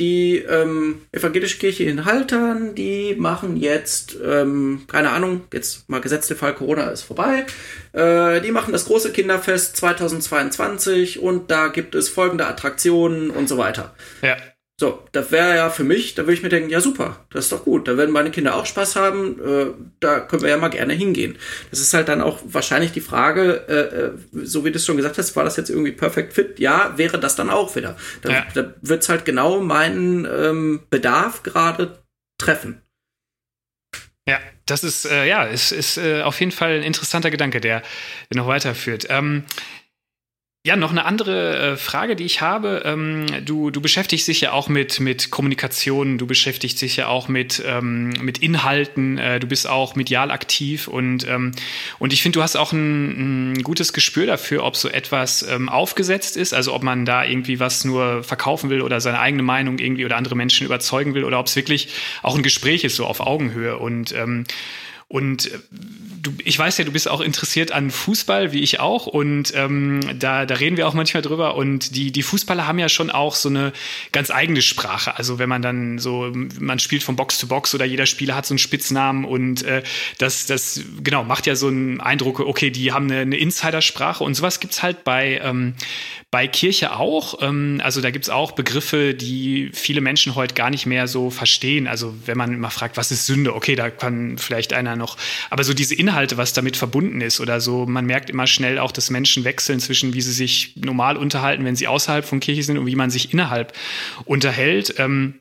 [0.00, 6.34] die ähm, evangelische Kirche in Haltern, die machen jetzt, ähm, keine Ahnung, jetzt mal gesetzte
[6.34, 7.44] Fall, Corona ist vorbei,
[7.92, 13.58] äh, die machen das große Kinderfest 2022 und da gibt es folgende Attraktionen und so
[13.58, 13.94] weiter.
[14.22, 14.36] Ja.
[14.80, 17.52] So, das wäre ja für mich, da würde ich mir denken, ja super, das ist
[17.52, 19.66] doch gut, da werden meine Kinder auch Spaß haben, äh,
[20.00, 21.36] da können wir ja mal gerne hingehen.
[21.70, 24.12] Das ist halt dann auch wahrscheinlich die Frage, äh, äh
[24.42, 26.58] so wie du es schon gesagt hast, war das jetzt irgendwie perfekt fit?
[26.58, 27.98] Ja, wäre das dann auch wieder.
[28.22, 28.46] Da, ja.
[28.54, 31.98] da wird es halt genau meinen ähm, Bedarf gerade
[32.38, 32.80] treffen.
[34.26, 37.82] Ja, das ist, äh, ja, ist, ist äh, auf jeden Fall ein interessanter Gedanke, der,
[38.30, 39.08] der noch weiterführt.
[39.10, 39.44] Ähm,
[40.62, 42.82] ja, noch eine andere äh, Frage, die ich habe.
[42.84, 47.28] Ähm, du, du beschäftigst dich ja auch mit, mit Kommunikation, du beschäftigst dich ja auch
[47.28, 51.52] mit, ähm, mit Inhalten, äh, du bist auch medial aktiv und, ähm,
[51.98, 56.36] und ich finde, du hast auch ein, ein, gutes Gespür dafür, ob so etwas aufgesetzt
[56.36, 60.04] ist, also ob man da irgendwie was nur verkaufen will oder seine eigene Meinung irgendwie
[60.04, 61.88] oder andere Menschen überzeugen will oder ob es wirklich
[62.22, 64.14] auch ein Gespräch ist, so auf Augenhöhe und
[65.10, 65.58] und äh,
[66.22, 69.06] du, ich weiß ja, du bist auch interessiert an Fußball, wie ich auch.
[69.06, 71.56] Und ähm, da, da reden wir auch manchmal drüber.
[71.56, 73.72] Und die, die Fußballer haben ja schon auch so eine
[74.12, 75.16] ganz eigene Sprache.
[75.16, 78.46] Also wenn man dann so, man spielt von Box zu Box oder jeder Spieler hat
[78.46, 79.82] so einen Spitznamen und äh,
[80.18, 84.34] das, das genau macht ja so einen Eindruck, okay, die haben eine, eine Insidersprache und
[84.34, 85.74] sowas gibt's halt bei, ähm,
[86.30, 87.42] bei Kirche auch.
[87.42, 91.88] Ähm, also da gibt's auch Begriffe, die viele Menschen heute gar nicht mehr so verstehen.
[91.88, 93.54] Also wenn man immer fragt, was ist Sünde?
[93.54, 95.16] Okay, da kann vielleicht einer noch.
[95.48, 98.90] Aber so diese Inhalte, was damit verbunden ist oder so, man merkt immer schnell auch,
[98.90, 102.78] dass Menschen wechseln zwischen, wie sie sich normal unterhalten, wenn sie außerhalb von Kirche sind
[102.78, 103.72] und wie man sich innerhalb
[104.24, 104.94] unterhält.
[104.98, 105.39] Ähm,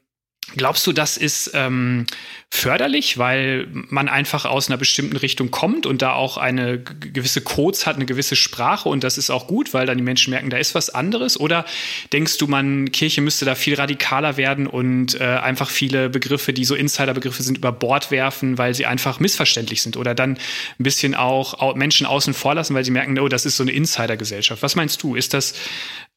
[0.55, 2.05] Glaubst du, das ist ähm,
[2.49, 7.85] förderlich, weil man einfach aus einer bestimmten Richtung kommt und da auch eine gewisse Codes
[7.85, 10.57] hat, eine gewisse Sprache und das ist auch gut, weil dann die Menschen merken, da
[10.57, 11.39] ist was anderes?
[11.39, 11.65] Oder
[12.11, 16.65] denkst du, man Kirche müsste da viel radikaler werden und äh, einfach viele Begriffe, die
[16.65, 19.97] so Insiderbegriffe sind, über Bord werfen, weil sie einfach missverständlich sind?
[19.97, 23.57] Oder dann ein bisschen auch Menschen außen vor lassen, weil sie merken, oh, das ist
[23.57, 24.63] so eine Insidergesellschaft.
[24.63, 25.15] Was meinst du?
[25.15, 25.53] Ist das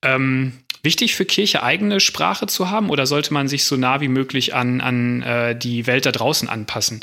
[0.02, 4.08] ähm, wichtig für Kirche, eigene Sprache zu haben oder sollte man sich so nah wie
[4.08, 7.00] möglich an, an äh, die Welt da draußen anpassen?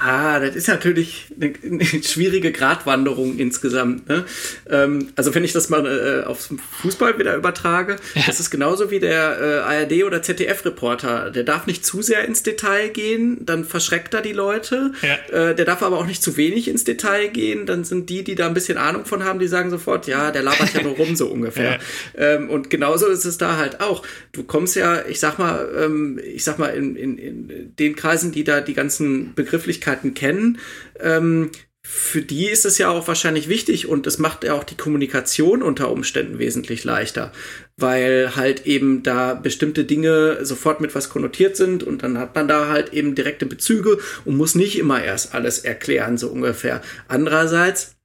[0.00, 4.08] Ah, das ist natürlich eine, eine schwierige Gratwanderung insgesamt.
[4.08, 4.24] Ne?
[4.70, 6.48] Ähm, also wenn ich das mal äh, aufs
[6.80, 8.22] Fußball wieder übertrage, ja.
[8.26, 11.30] das ist genauso wie der äh, ARD oder ZDF-Reporter.
[11.30, 14.92] Der darf nicht zu sehr ins Detail gehen, dann verschreckt er die Leute.
[15.02, 15.50] Ja.
[15.50, 17.66] Äh, der darf aber auch nicht zu wenig ins Detail gehen.
[17.66, 20.42] Dann sind die, die da ein bisschen Ahnung von haben, die sagen sofort, ja, der
[20.42, 21.60] labert ja nur rum so ungefähr.
[21.70, 22.34] Ja.
[22.34, 24.02] Ähm, und genauso ist es da halt auch.
[24.32, 28.32] Du kommst ja, ich sag mal, ähm, ich sag mal in, in, in den Kreisen,
[28.32, 30.58] die da die ganzen Begrifflichkeiten Möglichkeiten kennen,
[31.00, 31.50] ähm,
[31.82, 35.60] für die ist es ja auch wahrscheinlich wichtig und es macht ja auch die Kommunikation
[35.60, 37.32] unter Umständen wesentlich leichter,
[37.76, 42.46] weil halt eben da bestimmte Dinge sofort mit was konnotiert sind und dann hat man
[42.46, 46.80] da halt eben direkte Bezüge und muss nicht immer erst alles erklären, so ungefähr.
[47.08, 47.96] Andererseits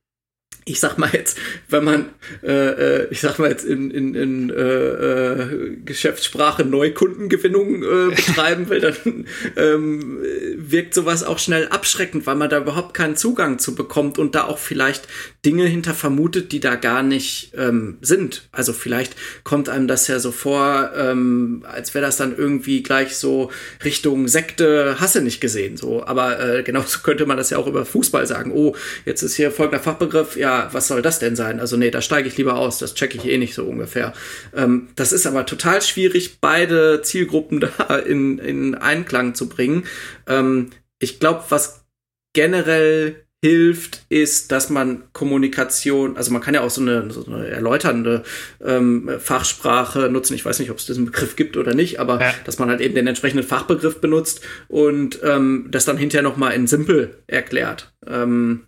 [0.68, 1.38] ich sag mal jetzt,
[1.70, 2.10] wenn man,
[2.42, 8.68] äh, äh, ich sag mal jetzt in, in, in äh, äh, Geschäftssprache Neukundengewinnung äh, betreiben
[8.70, 10.18] will, dann ähm,
[10.58, 14.46] wirkt sowas auch schnell abschreckend, weil man da überhaupt keinen Zugang zu bekommt und da
[14.46, 15.08] auch vielleicht
[15.46, 18.50] Dinge hinter vermutet, die da gar nicht ähm, sind.
[18.52, 23.18] Also vielleicht kommt einem das ja so vor, ähm, als wäre das dann irgendwie gleich
[23.18, 23.52] so
[23.84, 25.78] Richtung Sekte, hasse nicht gesehen.
[25.78, 28.52] So, aber äh, genauso könnte man das ja auch über Fußball sagen.
[28.52, 28.76] Oh,
[29.06, 31.60] jetzt ist hier folgender Fachbegriff, ja was soll das denn sein?
[31.60, 34.14] Also nee, da steige ich lieber aus, das checke ich eh nicht so ungefähr.
[34.56, 39.86] Ähm, das ist aber total schwierig, beide Zielgruppen da in, in Einklang zu bringen.
[40.28, 41.86] Ähm, ich glaube, was
[42.34, 47.48] generell hilft, ist, dass man Kommunikation, also man kann ja auch so eine, so eine
[47.48, 48.24] erläuternde
[48.64, 50.34] ähm, Fachsprache nutzen.
[50.34, 52.34] Ich weiß nicht, ob es diesen Begriff gibt oder nicht, aber ja.
[52.46, 56.52] dass man halt eben den entsprechenden Fachbegriff benutzt und ähm, das dann hinterher noch mal
[56.52, 57.94] in simpel erklärt.
[58.08, 58.64] Ähm,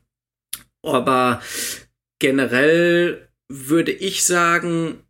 [0.94, 1.42] aber
[2.20, 5.04] generell würde ich sagen,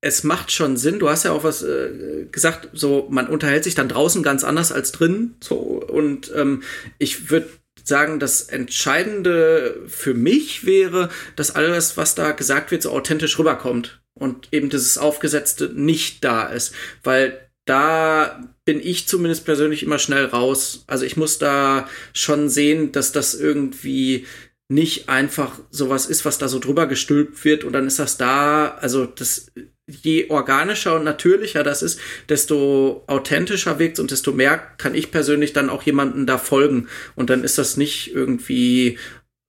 [0.00, 0.98] es macht schon Sinn.
[0.98, 4.70] Du hast ja auch was äh, gesagt, so man unterhält sich dann draußen ganz anders
[4.70, 5.34] als drin.
[5.40, 6.62] So und ähm,
[6.98, 7.48] ich würde
[7.84, 14.02] sagen, das Entscheidende für mich wäre, dass alles, was da gesagt wird, so authentisch rüberkommt
[14.14, 20.26] und eben dieses Aufgesetzte nicht da ist, weil da bin ich zumindest persönlich immer schnell
[20.26, 20.84] raus.
[20.86, 24.26] Also ich muss da schon sehen, dass das irgendwie
[24.68, 28.76] nicht einfach sowas ist, was da so drüber gestülpt wird und dann ist das da,
[28.80, 29.50] also das
[29.86, 35.54] je organischer und natürlicher das ist, desto authentischer wirkt und desto mehr kann ich persönlich
[35.54, 38.98] dann auch jemanden da folgen und dann ist das nicht irgendwie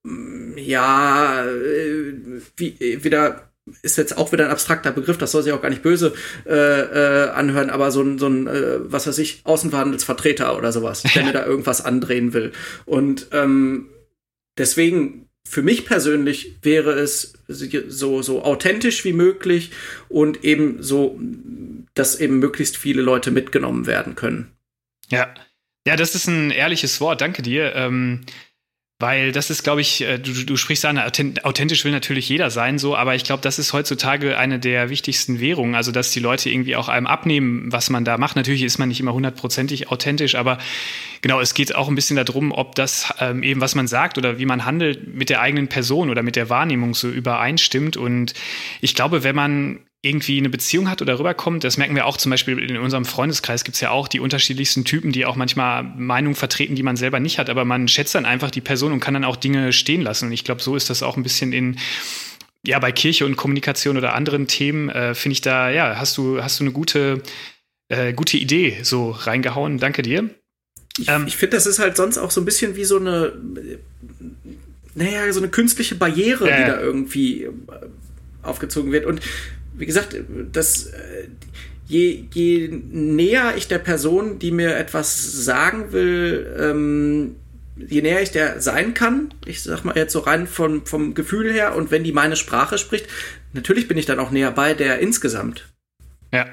[0.04, 2.14] mm, ja äh,
[2.56, 3.50] wie wieder
[3.82, 6.14] ist jetzt auch wieder ein abstrakter Begriff, das soll sich auch gar nicht böse
[6.48, 11.04] äh, äh, anhören, aber so ein, so ein äh, was weiß ich, Außenverhandelsvertreter oder sowas,
[11.04, 12.52] der mir da irgendwas andrehen will.
[12.86, 13.90] Und ähm,
[14.60, 19.72] Deswegen für mich persönlich wäre es so, so authentisch wie möglich
[20.10, 21.20] und eben so,
[21.96, 24.52] dass eben möglichst viele Leute mitgenommen werden können.
[25.10, 25.34] Ja.
[25.88, 27.22] Ja, das ist ein ehrliches Wort.
[27.22, 27.74] Danke dir.
[27.74, 28.26] Ähm
[29.02, 32.78] weil das ist, glaube ich, äh, du, du sprichst an, authentisch will natürlich jeder sein,
[32.78, 35.76] so, aber ich glaube, das ist heutzutage eine der wichtigsten Währungen.
[35.76, 38.36] Also, dass die Leute irgendwie auch einem abnehmen, was man da macht.
[38.36, 40.58] Natürlich ist man nicht immer hundertprozentig authentisch, aber
[41.22, 44.38] genau, es geht auch ein bisschen darum, ob das ähm, eben, was man sagt oder
[44.38, 47.96] wie man handelt, mit der eigenen Person oder mit der Wahrnehmung so übereinstimmt.
[47.96, 48.34] Und
[48.82, 51.64] ich glaube, wenn man irgendwie eine Beziehung hat oder rüberkommt.
[51.64, 54.86] Das merken wir auch zum Beispiel in unserem Freundeskreis gibt es ja auch die unterschiedlichsten
[54.86, 58.26] Typen, die auch manchmal Meinungen vertreten, die man selber nicht hat, aber man schätzt dann
[58.26, 60.28] einfach die Person und kann dann auch Dinge stehen lassen.
[60.28, 61.78] Und ich glaube, so ist das auch ein bisschen in
[62.66, 64.90] ja bei Kirche und Kommunikation oder anderen Themen.
[64.90, 67.22] Äh, Finde ich da ja hast du hast du eine gute
[67.90, 69.80] äh, gute Idee so reingehauen.
[69.80, 70.30] Danke dir.
[70.98, 73.34] Ich, ähm, ich finde, das ist halt sonst auch so ein bisschen wie so eine
[74.96, 77.50] naja, so eine künstliche Barriere, äh, die da irgendwie
[78.42, 79.06] aufgezogen wird.
[79.06, 79.22] Und
[79.80, 80.16] wie gesagt,
[80.52, 81.28] das, äh,
[81.88, 87.36] je, je näher ich der Person, die mir etwas sagen will, ähm,
[87.76, 91.52] je näher ich der sein kann, ich sag mal jetzt so rein vom, vom Gefühl
[91.52, 93.08] her und wenn die meine Sprache spricht,
[93.54, 95.70] natürlich bin ich dann auch näher bei der insgesamt.
[96.32, 96.46] Ja.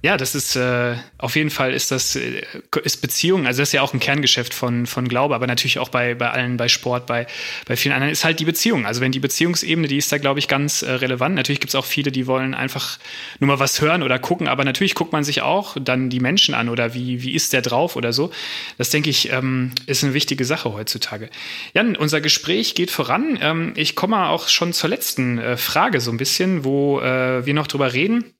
[0.00, 2.42] Ja, das ist äh, auf jeden Fall ist das äh,
[2.84, 5.88] ist Beziehung, also das ist ja auch ein Kerngeschäft von von Glaube, aber natürlich auch
[5.88, 7.26] bei bei allen bei Sport, bei
[7.66, 8.86] bei vielen anderen ist halt die Beziehung.
[8.86, 11.34] Also wenn die Beziehungsebene, die ist da glaube ich ganz äh, relevant.
[11.34, 13.00] Natürlich gibt es auch viele, die wollen einfach
[13.40, 16.54] nur mal was hören oder gucken, aber natürlich guckt man sich auch dann die Menschen
[16.54, 18.30] an oder wie wie ist der drauf oder so.
[18.76, 21.28] Das denke ich ähm, ist eine wichtige Sache heutzutage.
[21.74, 23.36] Jan, unser Gespräch geht voran.
[23.42, 27.54] Ähm, ich komme auch schon zur letzten äh, Frage so ein bisschen, wo äh, wir
[27.54, 28.32] noch drüber reden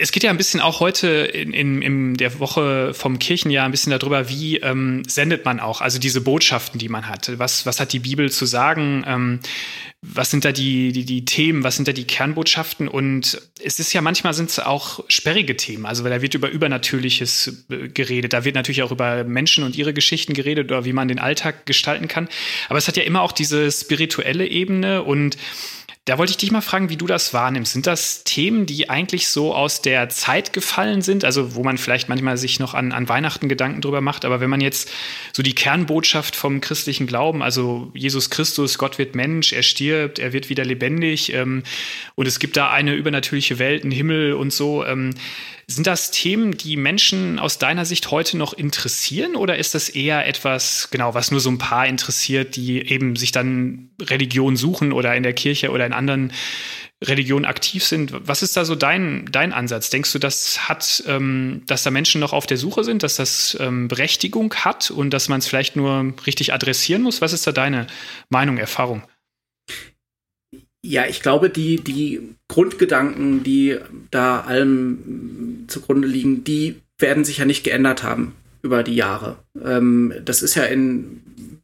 [0.00, 3.70] es geht ja ein bisschen auch heute in, in, in der Woche vom Kirchenjahr ein
[3.70, 7.38] bisschen darüber, wie ähm, sendet man auch, also diese Botschaften, die man hat.
[7.38, 9.04] Was, was hat die Bibel zu sagen?
[9.06, 9.40] Ähm,
[10.02, 11.62] was sind da die, die, die Themen?
[11.62, 12.88] Was sind da die Kernbotschaften?
[12.88, 15.84] Und es ist ja manchmal sind es auch sperrige Themen.
[15.84, 18.32] Also weil da wird über Übernatürliches äh, geredet.
[18.32, 21.66] Da wird natürlich auch über Menschen und ihre Geschichten geredet oder wie man den Alltag
[21.66, 22.28] gestalten kann.
[22.70, 25.36] Aber es hat ja immer auch diese spirituelle Ebene und
[26.06, 27.72] da wollte ich dich mal fragen, wie du das wahrnimmst.
[27.72, 31.24] Sind das Themen, die eigentlich so aus der Zeit gefallen sind?
[31.24, 34.24] Also, wo man vielleicht manchmal sich noch an, an Weihnachten Gedanken drüber macht.
[34.24, 34.90] Aber wenn man jetzt
[35.32, 40.32] so die Kernbotschaft vom christlichen Glauben, also Jesus Christus, Gott wird Mensch, er stirbt, er
[40.32, 41.64] wird wieder lebendig ähm,
[42.14, 44.84] und es gibt da eine übernatürliche Welt, einen Himmel und so.
[44.84, 45.14] Ähm,
[45.70, 50.26] sind das Themen, die Menschen aus deiner Sicht heute noch interessieren oder ist das eher
[50.26, 55.14] etwas, genau, was nur so ein paar interessiert, die eben sich dann Religion suchen oder
[55.14, 56.32] in der Kirche oder in anderen
[57.02, 58.12] Religionen aktiv sind?
[58.26, 59.90] Was ist da so dein, dein Ansatz?
[59.90, 63.56] Denkst du, das hat, ähm, dass da Menschen noch auf der Suche sind, dass das
[63.60, 67.20] ähm, Berechtigung hat und dass man es vielleicht nur richtig adressieren muss?
[67.20, 67.86] Was ist da deine
[68.28, 69.02] Meinung, Erfahrung?
[70.82, 73.78] Ja, ich glaube, die, die Grundgedanken, die
[74.10, 79.38] da allem zugrunde liegen, die werden sich ja nicht geändert haben über die Jahre.
[79.62, 81.20] Ähm, das ist ja in,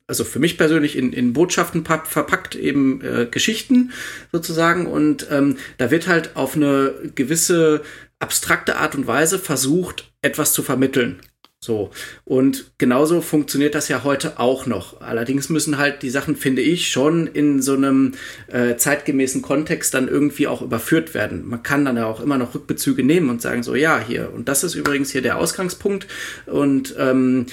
[0.06, 3.92] also für mich persönlich in, in Botschaften verpackt eben äh, Geschichten
[4.32, 7.82] sozusagen und ähm, da wird halt auf eine gewisse
[8.18, 11.20] abstrakte Art und Weise versucht, etwas zu vermitteln.
[11.62, 11.90] So.
[12.24, 15.00] Und genauso funktioniert das ja heute auch noch.
[15.00, 18.12] Allerdings müssen halt die Sachen, finde ich, schon in so einem
[18.46, 21.46] äh, zeitgemäßen Kontext dann irgendwie auch überführt werden.
[21.46, 24.48] Man kann dann ja auch immer noch Rückbezüge nehmen und sagen so, ja, hier, und
[24.48, 26.06] das ist übrigens hier der Ausgangspunkt.
[26.46, 27.46] Und ähm,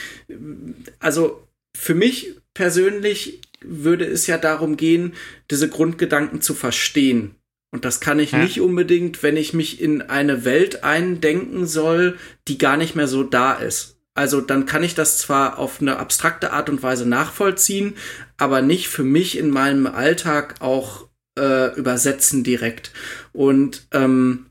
[1.00, 5.14] also für mich persönlich würde es ja darum gehen,
[5.50, 7.36] diese Grundgedanken zu verstehen.
[7.74, 12.60] Und das kann ich nicht unbedingt, wenn ich mich in eine Welt eindenken soll, die
[12.60, 13.93] gar nicht mehr so da ist.
[14.16, 17.96] Also dann kann ich das zwar auf eine abstrakte Art und Weise nachvollziehen,
[18.38, 22.92] aber nicht für mich in meinem Alltag auch äh, übersetzen direkt.
[23.32, 24.48] Und ähm,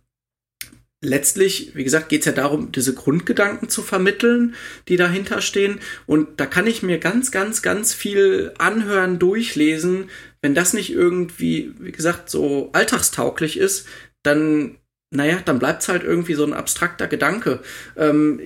[1.00, 4.54] letztlich, wie gesagt, geht es ja darum, diese Grundgedanken zu vermitteln,
[4.88, 5.80] die dahinter stehen.
[6.06, 10.10] Und da kann ich mir ganz, ganz, ganz viel anhören, durchlesen.
[10.40, 13.86] Wenn das nicht irgendwie, wie gesagt, so alltagstauglich ist,
[14.24, 14.78] dann
[15.14, 17.60] naja, dann bleibt es halt irgendwie so ein abstrakter Gedanke.
[17.96, 18.40] Ähm,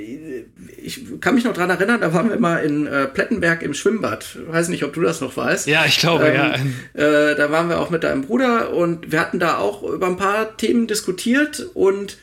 [0.76, 4.36] ich kann mich noch dran erinnern, da waren wir mal in äh, Plettenberg im Schwimmbad.
[4.48, 5.68] Weiß nicht, ob du das noch weißt.
[5.68, 7.30] Ja, ich glaube, ähm, ja.
[7.30, 10.16] Äh, da waren wir auch mit deinem Bruder und wir hatten da auch über ein
[10.16, 12.18] paar Themen diskutiert und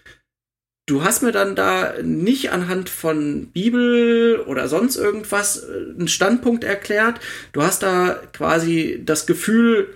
[0.87, 6.65] du hast mir dann da nicht anhand von Bibel oder sonst irgendwas äh, einen Standpunkt
[6.65, 7.21] erklärt.
[7.53, 9.87] Du hast da quasi das Gefühl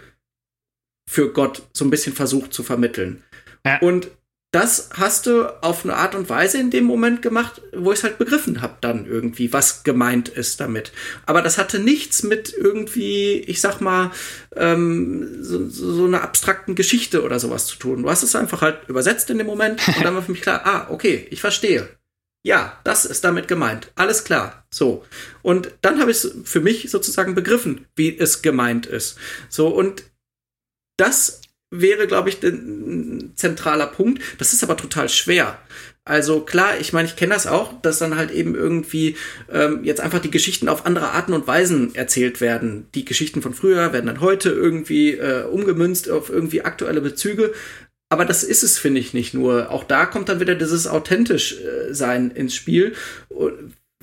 [1.09, 3.23] für Gott so ein bisschen versucht zu vermitteln.
[3.65, 3.79] Ja.
[3.79, 4.07] Und
[4.51, 8.03] das hast du auf eine Art und Weise in dem Moment gemacht, wo ich es
[8.03, 10.93] halt begriffen habe dann irgendwie, was gemeint ist damit.
[11.25, 14.11] Aber das hatte nichts mit irgendwie, ich sag mal,
[14.55, 18.03] ähm, so, so einer abstrakten Geschichte oder sowas zu tun.
[18.03, 20.61] Du hast es einfach halt übersetzt in dem Moment und dann war für mich klar,
[20.63, 21.89] ah, okay, ich verstehe.
[22.43, 23.91] Ja, das ist damit gemeint.
[23.95, 24.65] Alles klar.
[24.71, 25.05] So.
[25.41, 29.17] Und dann habe ich es für mich sozusagen begriffen, wie es gemeint ist.
[29.49, 30.03] So, und
[30.95, 34.21] das wäre, glaube ich, ein zentraler Punkt.
[34.37, 35.59] Das ist aber total schwer.
[36.05, 39.17] Also klar, ich meine, ich kenne das auch, dass dann halt eben irgendwie
[39.51, 42.87] ähm, jetzt einfach die Geschichten auf andere Arten und Weisen erzählt werden.
[42.95, 47.53] Die Geschichten von früher werden dann heute irgendwie äh, umgemünzt auf irgendwie aktuelle Bezüge.
[48.09, 49.69] Aber das ist es, finde ich, nicht nur.
[49.69, 52.95] Auch da kommt dann wieder dieses authentisch äh, sein ins Spiel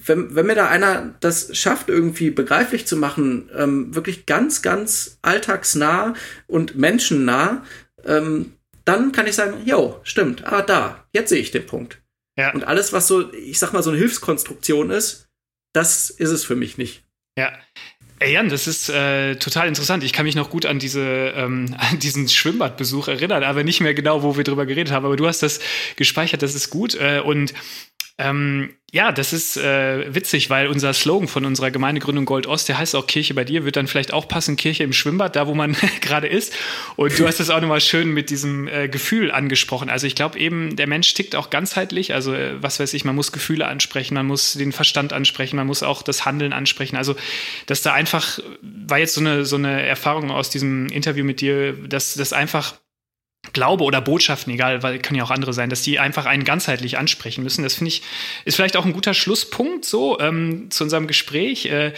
[0.07, 5.19] wenn, wenn mir da einer das schafft, irgendwie begreiflich zu machen, ähm, wirklich ganz, ganz
[5.23, 6.15] alltagsnah
[6.47, 7.65] und menschennah,
[8.05, 8.53] ähm,
[8.85, 12.03] dann kann ich sagen, jo, stimmt, ah, da, jetzt sehe ich den Punkt.
[12.37, 12.53] Ja.
[12.53, 15.29] Und alles, was so, ich sag mal, so eine Hilfskonstruktion ist,
[15.73, 17.05] das ist es für mich nicht.
[17.39, 17.53] Ja.
[18.21, 20.05] Ey Jan, das ist äh, total interessant.
[20.05, 21.01] Ich kann mich noch gut an, diese,
[21.37, 25.05] ähm, an diesen Schwimmbadbesuch erinnern, aber nicht mehr genau, wo wir drüber geredet haben.
[25.05, 25.61] Aber du hast das
[25.97, 26.95] gespeichert, das ist gut.
[26.95, 27.55] Äh, und
[28.17, 32.79] ähm, ja, das ist äh, witzig, weil unser Slogan von unserer Gemeindegründung Gold Ost, der
[32.79, 35.55] heißt auch Kirche bei dir, wird dann vielleicht auch passen, Kirche im Schwimmbad, da wo
[35.55, 36.55] man gerade ist.
[36.95, 39.91] Und du hast es auch nochmal schön mit diesem äh, Gefühl angesprochen.
[39.91, 42.15] Also ich glaube eben, der Mensch tickt auch ganzheitlich.
[42.15, 45.67] Also äh, was weiß ich, man muss Gefühle ansprechen, man muss den Verstand ansprechen, man
[45.67, 46.97] muss auch das Handeln ansprechen.
[46.97, 47.17] Also
[47.67, 51.73] dass da einfach, war jetzt so eine, so eine Erfahrung aus diesem Interview mit dir,
[51.73, 52.75] dass das einfach
[53.53, 56.99] Glaube oder Botschaften, egal, weil können ja auch andere sein, dass die einfach einen ganzheitlich
[56.99, 57.63] ansprechen müssen.
[57.63, 58.03] Das finde ich,
[58.45, 61.67] ist vielleicht auch ein guter Schlusspunkt so ähm, zu unserem Gespräch.
[61.67, 61.93] Äh,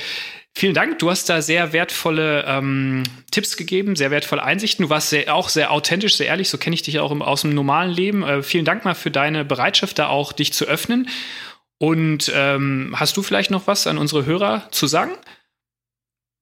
[0.59, 1.01] Vielen Dank.
[1.01, 4.85] Du hast da sehr wertvolle ähm, Tipps gegeben, sehr wertvolle Einsichten.
[4.85, 6.49] Du warst sehr, auch sehr authentisch, sehr ehrlich.
[6.49, 8.23] So kenne ich dich auch im, aus dem normalen Leben.
[8.23, 11.11] Äh, vielen Dank mal für deine Bereitschaft, da auch dich zu öffnen.
[11.77, 15.13] Und ähm, hast du vielleicht noch was an unsere Hörer zu sagen?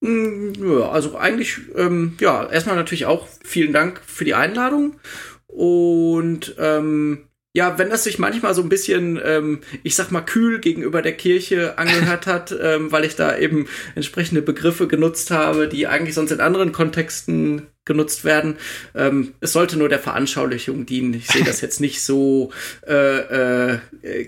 [0.05, 5.01] Mm, also eigentlich, ähm, ja, erstmal natürlich auch vielen Dank für die Einladung.
[5.47, 10.59] Und ähm, ja, wenn das sich manchmal so ein bisschen, ähm, ich sag mal, kühl
[10.59, 15.87] gegenüber der Kirche angehört hat, ähm, weil ich da eben entsprechende Begriffe genutzt habe, die
[15.87, 18.57] eigentlich sonst in anderen Kontexten genutzt werden.
[18.97, 21.15] Ähm, es sollte nur der Veranschaulichung dienen.
[21.15, 22.51] Ich sehe das jetzt nicht so
[22.89, 23.79] äh, äh,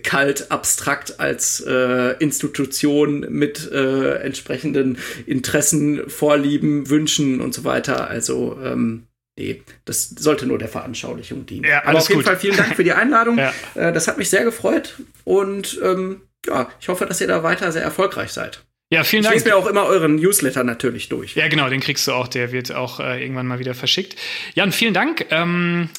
[0.05, 8.09] kalt, abstrakt als äh, Institution mit äh, entsprechenden Interessen, Vorlieben, Wünschen und so weiter.
[8.09, 9.06] Also ähm,
[9.39, 11.65] Nee, das sollte nur der Veranschaulichung dienen.
[11.65, 12.27] Ja, Aber auf jeden gut.
[12.27, 13.39] Fall vielen Dank für die Einladung.
[13.39, 13.53] ja.
[13.75, 17.71] Äh, das hat mich sehr gefreut und ähm, ja, ich hoffe, dass ihr da weiter
[17.73, 18.65] sehr erfolgreich seid.
[18.91, 19.35] Ja, vielen Dank.
[19.35, 21.35] Ich lese mir auch immer euren Newsletter natürlich durch.
[21.35, 22.29] Ja, genau, den kriegst du auch.
[22.29, 24.17] Der wird auch äh, irgendwann mal wieder verschickt.
[24.55, 25.27] Jan, vielen Dank.
[25.31, 25.91] Ähm,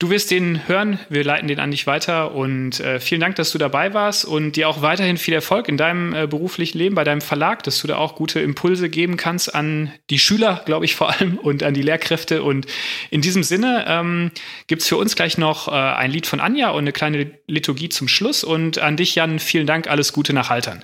[0.00, 3.52] Du wirst den hören, wir leiten den an dich weiter und äh, vielen Dank, dass
[3.52, 7.04] du dabei warst und dir auch weiterhin viel Erfolg in deinem äh, beruflichen Leben, bei
[7.04, 10.96] deinem Verlag, dass du da auch gute Impulse geben kannst an die Schüler, glaube ich
[10.96, 12.42] vor allem, und an die Lehrkräfte.
[12.42, 12.66] Und
[13.10, 14.32] in diesem Sinne ähm,
[14.66, 17.88] gibt es für uns gleich noch äh, ein Lied von Anja und eine kleine Liturgie
[17.88, 18.42] zum Schluss.
[18.42, 20.82] Und an dich, Jan, vielen Dank, alles Gute nach Haltern.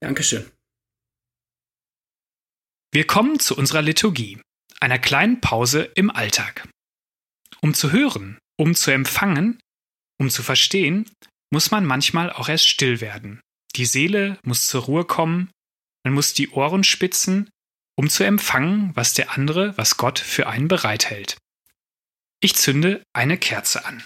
[0.00, 0.50] Dankeschön.
[2.92, 4.40] Wir kommen zu unserer Liturgie,
[4.80, 6.66] einer kleinen Pause im Alltag.
[7.66, 9.58] Um zu hören, um zu empfangen,
[10.20, 11.10] um zu verstehen,
[11.50, 13.40] muss man manchmal auch erst still werden.
[13.74, 15.50] Die Seele muss zur Ruhe kommen,
[16.04, 17.50] man muss die Ohren spitzen,
[17.96, 21.38] um zu empfangen, was der andere, was Gott für einen bereithält.
[22.38, 24.04] Ich zünde eine Kerze an.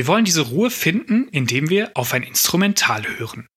[0.00, 3.48] Wir wollen diese Ruhe finden, indem wir auf ein Instrumental hören.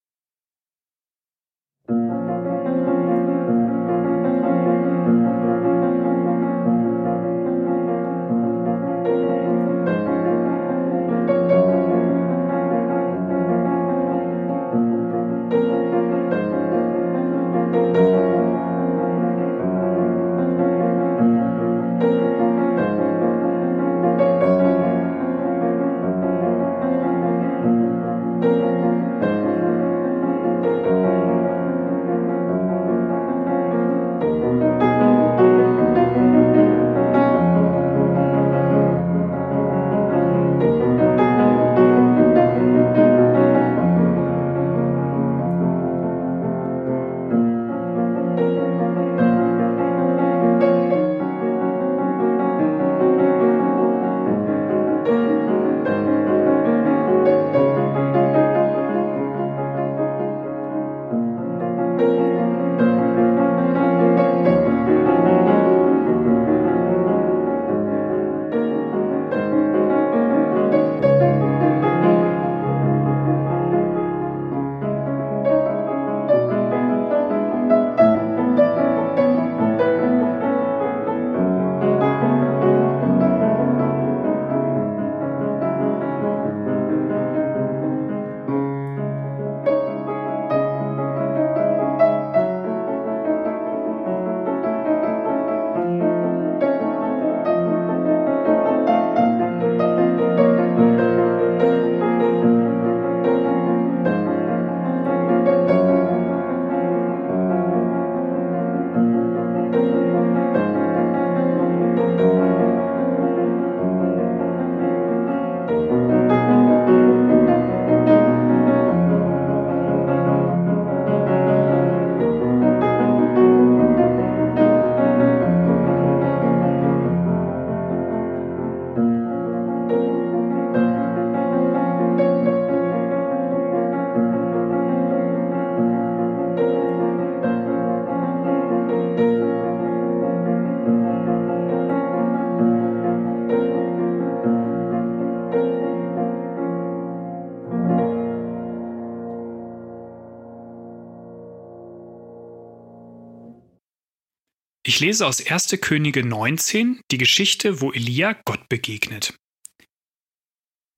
[154.94, 155.80] Ich lese aus 1.
[155.82, 159.34] Könige 19 die Geschichte, wo Elia Gott begegnet.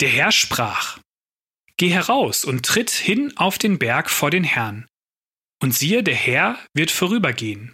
[0.02, 1.00] Der Herr sprach:
[1.78, 4.86] Geh heraus und tritt hin auf den Berg vor den Herrn.
[5.62, 7.72] Und siehe, der Herr wird vorübergehen.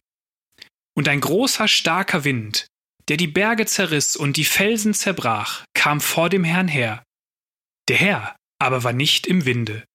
[0.96, 2.68] Und ein großer, starker Wind,
[3.08, 7.04] der die Berge zerriss und die Felsen zerbrach, kam vor dem Herrn her.
[7.90, 9.86] Der Herr aber war nicht im Winde.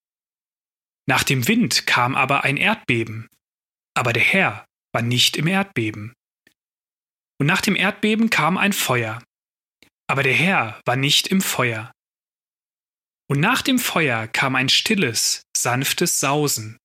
[1.09, 3.29] Nach dem Wind kam aber ein Erdbeben,
[3.95, 4.66] aber der Herr
[4.97, 6.15] war nicht im Erdbeben.
[7.39, 9.23] Und nach dem Erdbeben kam ein Feuer,
[10.07, 11.93] aber der Herr war nicht im Feuer.
[13.29, 16.79] Und nach dem Feuer kam ein stilles, sanftes Sausen.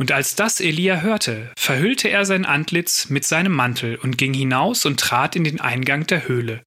[0.00, 4.86] Und als das Elia hörte, verhüllte er sein Antlitz mit seinem Mantel und ging hinaus
[4.86, 6.62] und trat in den Eingang der Höhle.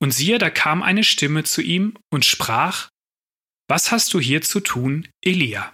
[0.00, 2.88] Und siehe, da kam eine Stimme zu ihm und sprach,
[3.68, 5.72] Was hast du hier zu tun, Elia?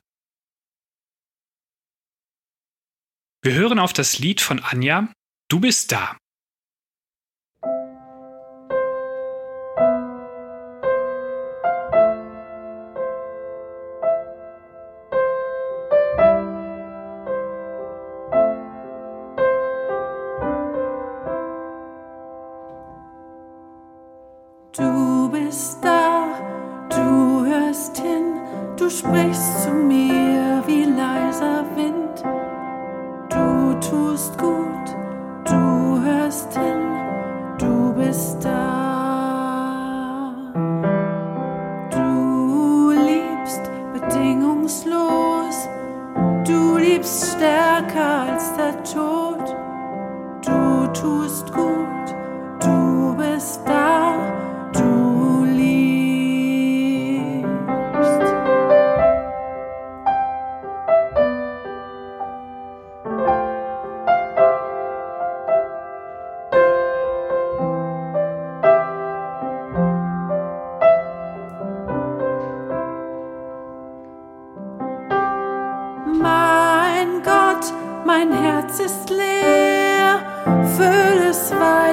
[3.44, 5.12] Wir hören auf das Lied von Anja,
[5.48, 6.16] Du bist da.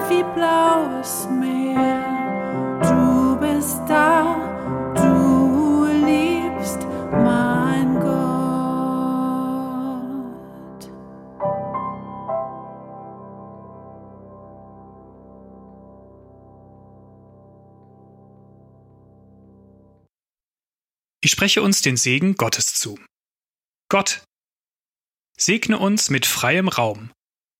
[0.01, 2.79] Es weit wie blaues Meer.
[2.81, 6.79] Du bist da, du liebst
[7.11, 8.21] mein Gott.
[21.23, 22.97] Ich spreche uns den Segen Gottes zu.
[23.89, 24.23] Gott,
[25.37, 27.11] segne uns mit freiem Raum,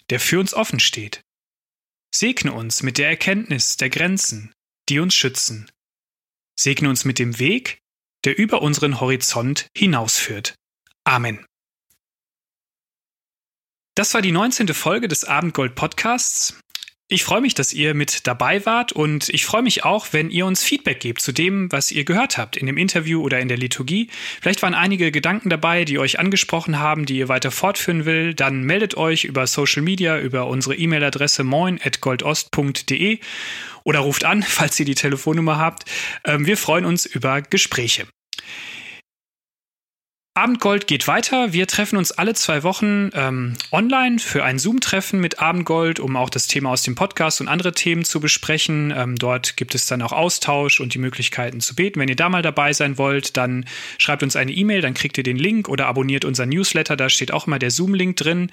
[0.09, 1.21] der für uns offen steht.
[2.13, 4.53] Segne uns mit der Erkenntnis der Grenzen,
[4.89, 5.71] die uns schützen.
[6.59, 7.79] Segne uns mit dem Weg,
[8.25, 10.55] der über unseren Horizont hinausführt.
[11.05, 11.45] Amen.
[13.95, 14.73] Das war die 19.
[14.73, 16.60] Folge des Abendgold Podcasts.
[17.11, 20.45] Ich freue mich, dass ihr mit dabei wart und ich freue mich auch, wenn ihr
[20.45, 23.57] uns Feedback gebt zu dem, was ihr gehört habt in dem Interview oder in der
[23.57, 24.07] Liturgie.
[24.39, 28.33] Vielleicht waren einige Gedanken dabei, die euch angesprochen haben, die ihr weiter fortführen will.
[28.33, 33.19] Dann meldet euch über Social Media, über unsere E-Mail-Adresse moin.goldost.de
[33.83, 35.83] oder ruft an, falls ihr die Telefonnummer habt.
[36.23, 38.07] Ähm, Wir freuen uns über Gespräche.
[40.33, 41.51] Abendgold geht weiter.
[41.51, 46.29] Wir treffen uns alle zwei Wochen ähm, online für ein Zoom-Treffen mit Abendgold, um auch
[46.29, 48.93] das Thema aus dem Podcast und andere Themen zu besprechen.
[48.95, 51.99] Ähm, dort gibt es dann auch Austausch und die Möglichkeiten zu beten.
[51.99, 53.65] Wenn ihr da mal dabei sein wollt, dann
[53.97, 56.95] schreibt uns eine E-Mail, dann kriegt ihr den Link oder abonniert unser Newsletter.
[56.95, 58.51] Da steht auch immer der Zoom-Link drin.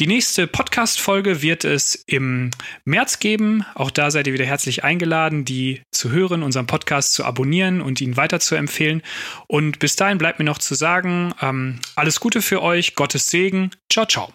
[0.00, 2.50] Die nächste Podcast-Folge wird es im
[2.84, 3.64] März geben.
[3.74, 8.02] Auch da seid ihr wieder herzlich eingeladen, die zu hören, unseren Podcast zu abonnieren und
[8.02, 9.00] ihn weiter zu empfehlen.
[9.46, 10.74] Und bis dahin bleibt mir noch zu
[11.14, 13.70] sagen, ähm, alles Gute für euch, Gottes Segen.
[13.90, 14.32] Ciao, ciao.